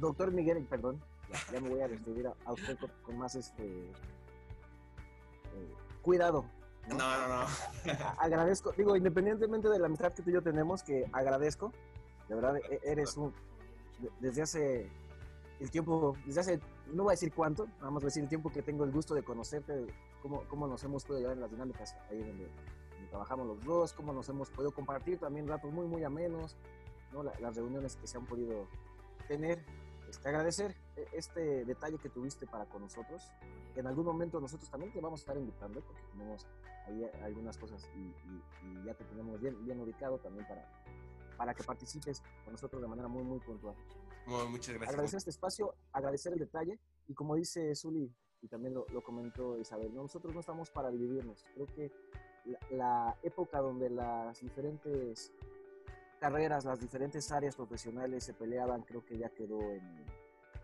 doctor 0.00 0.32
Miguel, 0.32 0.64
perdón, 0.66 1.00
ya, 1.30 1.52
ya 1.52 1.60
me 1.60 1.70
voy 1.70 1.80
a 1.80 1.88
despedir 1.88 2.26
a, 2.26 2.34
a 2.44 2.52
usted 2.52 2.78
con, 2.78 2.90
con, 3.02 3.18
más 3.18 3.34
este 3.34 3.90
eh, 5.54 5.74
cuidado. 6.02 6.44
¿no? 6.88 6.96
no, 6.96 7.28
no, 7.28 7.28
no. 7.28 7.46
agradezco, 8.18 8.72
digo, 8.72 8.96
independientemente 8.96 9.68
de 9.68 9.78
la 9.78 9.86
amistad 9.86 10.12
que 10.12 10.22
tú 10.22 10.30
y 10.30 10.34
yo 10.34 10.42
tenemos, 10.42 10.82
que 10.82 11.08
agradezco, 11.12 11.72
de 12.28 12.34
verdad, 12.34 12.56
e, 12.56 12.80
eres 12.84 13.16
un, 13.16 13.32
desde 14.20 14.42
hace 14.42 14.90
el 15.60 15.70
tiempo, 15.70 16.16
desde 16.26 16.40
hace, 16.40 16.60
no 16.92 17.04
voy 17.04 17.12
a 17.12 17.14
decir 17.14 17.32
cuánto, 17.32 17.66
nada 17.78 17.90
más 17.90 18.02
voy 18.02 18.04
a 18.04 18.06
decir 18.06 18.22
el 18.24 18.28
tiempo 18.28 18.50
que 18.50 18.62
tengo 18.62 18.84
el 18.84 18.90
gusto 18.90 19.14
de 19.14 19.22
conocerte, 19.22 19.86
cómo, 20.20 20.42
cómo 20.48 20.66
nos 20.66 20.82
hemos 20.84 21.04
podido 21.04 21.20
llevar 21.20 21.36
en 21.36 21.42
las 21.42 21.50
dinámicas 21.50 21.96
ahí 22.10 22.18
donde, 22.18 22.50
trabajamos 23.06 23.46
los 23.46 23.64
dos, 23.64 23.92
cómo 23.92 24.12
nos 24.12 24.28
hemos 24.28 24.50
podido 24.50 24.72
compartir 24.72 25.18
también 25.18 25.46
ratos 25.48 25.72
muy, 25.72 25.86
muy 25.86 26.04
amenos, 26.04 26.56
¿no? 27.12 27.22
La, 27.22 27.32
las 27.40 27.56
reuniones 27.56 27.96
que 27.96 28.06
se 28.06 28.18
han 28.18 28.26
podido 28.26 28.66
tener. 29.28 29.64
Este, 30.08 30.28
agradecer 30.28 30.76
este 31.12 31.64
detalle 31.64 31.96
que 31.98 32.10
tuviste 32.10 32.46
para 32.46 32.66
con 32.66 32.82
nosotros, 32.82 33.30
que 33.72 33.80
en 33.80 33.86
algún 33.86 34.04
momento 34.04 34.40
nosotros 34.40 34.68
también 34.70 34.92
te 34.92 35.00
vamos 35.00 35.20
a 35.20 35.22
estar 35.22 35.36
invitando, 35.38 35.80
porque 35.80 36.02
tenemos 36.12 36.46
ahí 36.86 37.04
algunas 37.22 37.56
cosas 37.56 37.88
y, 37.96 38.00
y, 38.00 38.42
y 38.62 38.84
ya 38.84 38.94
te 38.94 39.04
tenemos 39.04 39.40
bien, 39.40 39.64
bien 39.64 39.80
ubicado 39.80 40.18
también 40.18 40.46
para, 40.46 40.68
para 41.36 41.54
que 41.54 41.62
participes 41.62 42.22
con 42.44 42.52
nosotros 42.52 42.82
de 42.82 42.88
manera 42.88 43.08
muy, 43.08 43.22
muy 43.22 43.40
puntual. 43.40 43.74
Muy, 44.26 44.46
muchas 44.48 44.74
gracias. 44.74 44.90
Agradecer 44.90 45.18
este 45.18 45.30
espacio, 45.30 45.74
agradecer 45.92 46.32
el 46.34 46.38
detalle 46.38 46.78
y 47.08 47.14
como 47.14 47.34
dice 47.34 47.74
Zuli 47.74 48.12
y 48.42 48.48
también 48.48 48.74
lo, 48.74 48.86
lo 48.92 49.02
comentó 49.02 49.58
Isabel, 49.58 49.94
¿no? 49.94 50.02
nosotros 50.02 50.34
no 50.34 50.40
estamos 50.40 50.70
para 50.70 50.90
dividirnos. 50.90 51.44
Creo 51.54 51.66
que 51.66 51.90
la, 52.70 53.16
época 53.22 53.60
donde 53.60 53.90
las 53.90 54.40
diferentes 54.40 55.32
carreras, 56.20 56.64
las 56.64 56.80
diferentes 56.80 57.30
áreas 57.32 57.56
profesionales 57.56 58.24
se 58.24 58.34
peleaban, 58.34 58.82
creo 58.82 59.04
que 59.04 59.18
ya 59.18 59.28
quedó 59.30 59.60
en, 59.60 60.04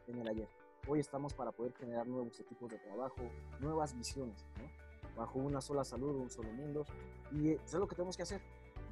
en 0.07 0.19
el 0.21 0.29
ayer. 0.29 0.49
Hoy 0.87 1.01
estamos 1.01 1.35
para 1.35 1.53
poder 1.53 1.73
generar 1.75 2.07
nuevos 2.07 2.38
equipos 2.41 2.71
de 2.71 2.79
trabajo, 2.79 3.23
nuevas 3.61 3.95
visiones, 3.95 4.47
¿no? 4.57 4.88
bajo 5.17 5.38
una 5.41 5.61
sola 5.61 5.85
salud, 5.85 6.14
un 6.14 6.31
solo 6.31 6.51
mundo, 6.53 6.85
y 7.33 7.51
eso 7.51 7.62
es 7.64 7.75
lo 7.75 7.88
que 7.88 7.97
tenemos 7.97 8.17
que 8.17 8.23
hacer. 8.23 8.41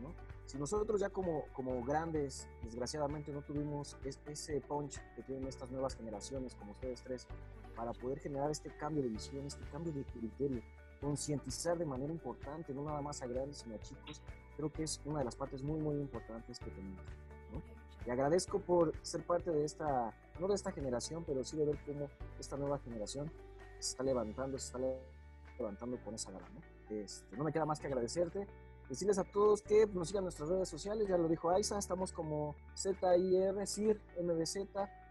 ¿no? 0.03 0.13
Si 0.45 0.59
nosotros 0.59 1.01
ya 1.01 1.09
como, 1.09 1.45
como 1.53 1.83
grandes, 1.85 2.49
desgraciadamente 2.63 3.33
no 3.33 3.43
tuvimos 3.43 3.97
ese 4.05 4.61
punch 4.61 5.01
que 5.15 5.23
tienen 5.23 5.47
estas 5.49 5.71
nuevas 5.71 5.97
generaciones, 5.97 6.55
como 6.55 6.73
ustedes 6.73 7.03
tres, 7.03 7.27
para 7.75 7.93
poder 7.93 8.19
generar 8.19 8.51
este 8.51 8.71
cambio 8.77 9.03
de 9.03 9.09
visión, 9.09 9.47
este 9.47 9.65
cambio 9.71 9.93
de 9.93 10.05
criterio, 10.05 10.63
concientizar 11.01 11.79
de 11.79 11.85
manera 11.85 12.13
importante, 12.13 12.73
no 12.73 12.85
nada 12.85 13.01
más 13.01 13.23
a 13.23 13.27
grandes, 13.27 13.59
sino 13.59 13.75
a 13.75 13.81
chicos, 13.81 14.23
creo 14.57 14.73
que 14.73 14.85
es 14.85 15.01
una 15.05 15.21
de 15.21 15.25
las 15.25 15.37
partes 15.37 15.63
muy, 15.63 15.81
muy 15.81 15.97
importantes 15.97 16.59
que 16.59 16.71
tenemos. 16.71 17.05
¿no? 17.53 17.63
Y 18.07 18.11
agradezco 18.11 18.61
por 18.61 18.93
ser 19.03 19.25
parte 19.25 19.51
de 19.51 19.65
esta, 19.65 20.15
no 20.41 20.49
de 20.49 20.55
esta 20.55 20.73
generación, 20.73 21.25
pero 21.27 21.45
sí 21.45 21.57
de 21.57 21.67
ver 21.67 21.79
cómo 21.85 22.09
esta 22.39 22.57
nueva 22.57 22.79
generación 22.79 23.31
se 23.79 23.91
está 23.91 24.03
levantando, 24.03 24.59
se 24.59 24.67
está 24.67 24.79
levantando 25.59 25.99
con 26.05 26.15
esa 26.15 26.31
gana. 26.31 26.49
¿no? 26.55 26.97
Este, 26.97 27.37
no 27.37 27.45
me 27.45 27.53
queda 27.53 27.65
más 27.65 27.81
que 27.81 27.87
agradecerte 27.87 28.47
decirles 28.89 29.19
a 29.19 29.25
todos 29.25 29.63
que 29.63 29.87
nos 29.87 30.09
sigan 30.09 30.25
nuestras 30.25 30.49
redes 30.49 30.69
sociales, 30.69 31.09
ya 31.09 31.17
lo 31.17 31.29
dijo 31.29 31.51
Aiza, 31.51 31.79
estamos 31.79 32.13
como 32.13 32.55
ZIR, 32.77 33.67
CIR, 33.67 34.01
MBZ, 34.23 34.57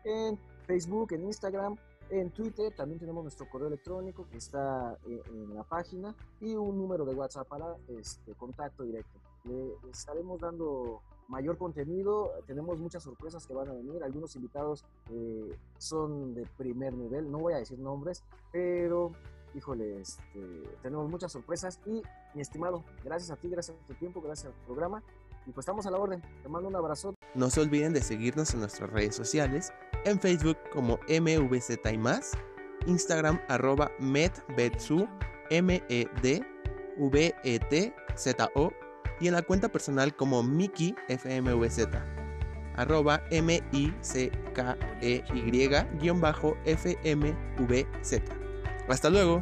en 0.06 0.40
Facebook, 0.66 1.14
en 1.14 1.26
Instagram, 1.26 1.78
en 2.10 2.32
Twitter, 2.32 2.74
también 2.76 3.00
tenemos 3.00 3.24
nuestro 3.24 3.50
correo 3.50 3.68
electrónico 3.68 4.28
que 4.30 4.38
está 4.38 4.98
en 5.06 5.56
la 5.56 5.64
página 5.64 6.16
y 6.40 6.56
un 6.56 6.78
número 6.78 7.06
de 7.06 7.14
WhatsApp 7.14 7.48
para 7.48 7.76
este, 7.88 8.34
contacto 8.34 8.84
directo. 8.84 9.20
Le 9.44 9.76
estaremos 9.92 10.40
dando 10.40 11.02
mayor 11.28 11.58
contenido, 11.58 12.32
tenemos 12.46 12.80
muchas 12.80 13.04
sorpresas 13.04 13.46
que 13.48 13.54
van 13.54 13.70
a 13.70 13.74
venir, 13.74 14.04
algunos 14.04 14.36
invitados 14.36 14.86
eh, 15.12 15.56
son 15.78 16.36
de 16.36 16.46
primer 16.58 16.94
nivel, 16.94 17.32
no 17.32 17.40
voy 17.40 17.54
a 17.54 17.58
decir 17.58 17.80
nombres, 17.80 18.24
pero 18.52 19.12
híjole, 19.56 20.02
este, 20.02 20.64
tenemos 20.84 21.10
muchas 21.10 21.32
sorpresas 21.32 21.80
y 21.86 22.02
mi 22.34 22.42
estimado, 22.42 22.84
gracias 23.04 23.32
a 23.32 23.38
ti, 23.38 23.50
gracias 23.50 23.78
a 23.82 23.88
tu 23.88 23.94
tiempo, 23.96 24.22
gracias 24.22 24.54
al 24.54 24.66
programa 24.66 25.02
y 25.46 25.52
pues 25.52 25.64
estamos 25.64 25.86
a 25.86 25.92
la 25.92 25.98
orden. 25.98 26.22
Te 26.42 26.50
mando 26.50 26.68
un 26.68 26.76
abrazo. 26.76 27.14
No 27.34 27.50
se 27.50 27.62
olviden 27.62 27.94
de 27.94 28.02
seguirnos 28.02 28.54
en 28.54 28.62
nuestras 28.62 28.90
redes 28.90 29.16
sociales, 29.16 29.74
en 30.06 30.20
Facebook 30.20 30.58
como 30.72 31.00
MVZ 31.10 31.80
y 31.92 31.98
más, 31.98 32.32
Instagram 32.88 33.40
arroba 33.50 33.92
medbetsu, 34.00 35.08
M-E-D-V-E-T-Z-O 35.50 35.94
y 39.20 39.28
en 39.28 39.34
la 39.34 39.42
cuenta 39.42 39.68
personal 39.70 40.16
como 40.16 40.42
Miki 40.44 40.96
FMVZ, 41.10 41.88
arroba 42.76 43.22
M-I-C-K-E-Y 43.32 43.88
guion 46.00 46.22
bajo 46.22 46.56
F-M-V-Z. 46.66 48.24
Hasta 48.88 49.10
luego. 49.10 49.42